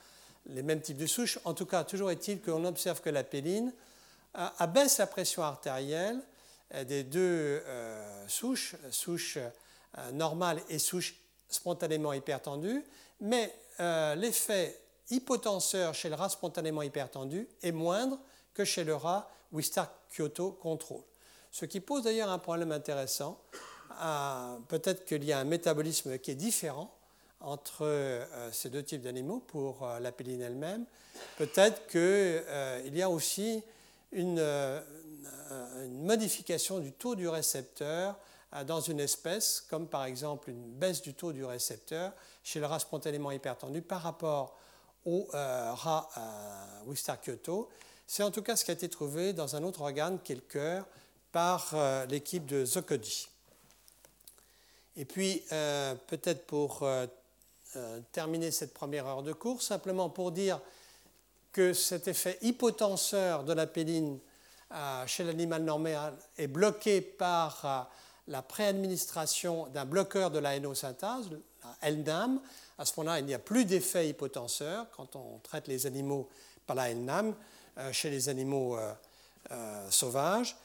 [0.46, 1.38] les mêmes types de souches.
[1.44, 3.72] En tout cas, toujours est-il qu'on observe que la péline
[4.58, 6.20] abaisse la pression artérielle
[6.74, 11.14] euh, des deux euh, souches, souche euh, normale et souche
[11.48, 12.84] spontanément hypertendue,
[13.20, 13.54] mais
[14.16, 14.80] l'effet
[15.10, 18.18] hypotenseur chez le rat spontanément hypertendu est moindre
[18.52, 21.02] que chez le rat Wistar Kyoto Control.
[21.52, 23.40] Ce qui pose d'ailleurs un problème intéressant.
[24.68, 26.95] Peut-être qu'il y a un métabolisme qui est différent
[27.40, 30.84] entre ces deux types d'animaux pour la péline elle-même.
[31.36, 33.62] Peut-être qu'il y a aussi
[34.12, 34.40] une,
[35.50, 38.16] euh, une modification du taux du récepteur
[38.54, 42.12] euh, dans une espèce, comme par exemple une baisse du taux du récepteur
[42.42, 44.56] chez le rat spontanément hypertendu par rapport
[45.04, 46.08] au euh, rat
[46.86, 47.68] Wistar Kyoto.
[48.06, 50.36] C'est en tout cas ce qui a été trouvé dans un autre organe qui est
[50.36, 50.86] le cœur
[51.32, 51.74] par
[52.08, 53.28] l'équipe de Zocodi.
[54.96, 55.42] Et puis,
[56.06, 56.88] peut-être pour
[58.12, 60.60] terminer cette première heure de cours, simplement pour dire
[61.52, 64.18] que cet effet hypotenseur de la péline
[64.74, 67.80] euh, chez l'animal normal est bloqué par euh,
[68.26, 71.30] la préadministration d'un bloqueur de la hénosynthase,
[71.82, 72.40] la LNAM.
[72.76, 76.28] À ce moment-là, il n'y a plus d'effet hypotenseur quand on traite les animaux
[76.66, 77.34] par la LNAM
[77.78, 78.76] euh, chez les animaux
[79.90, 80.56] sauvages.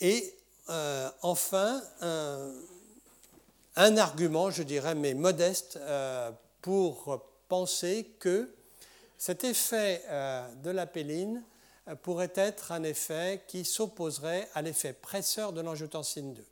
[0.00, 0.34] Et
[1.20, 1.82] enfin,
[3.76, 5.78] un argument, je dirais, mais modeste,
[6.62, 8.54] pour penser que
[9.18, 10.02] cet effet
[10.62, 11.42] de la péline
[12.02, 16.44] pourrait être un effet qui s'opposerait à l'effet presseur de l'angiotensine 2.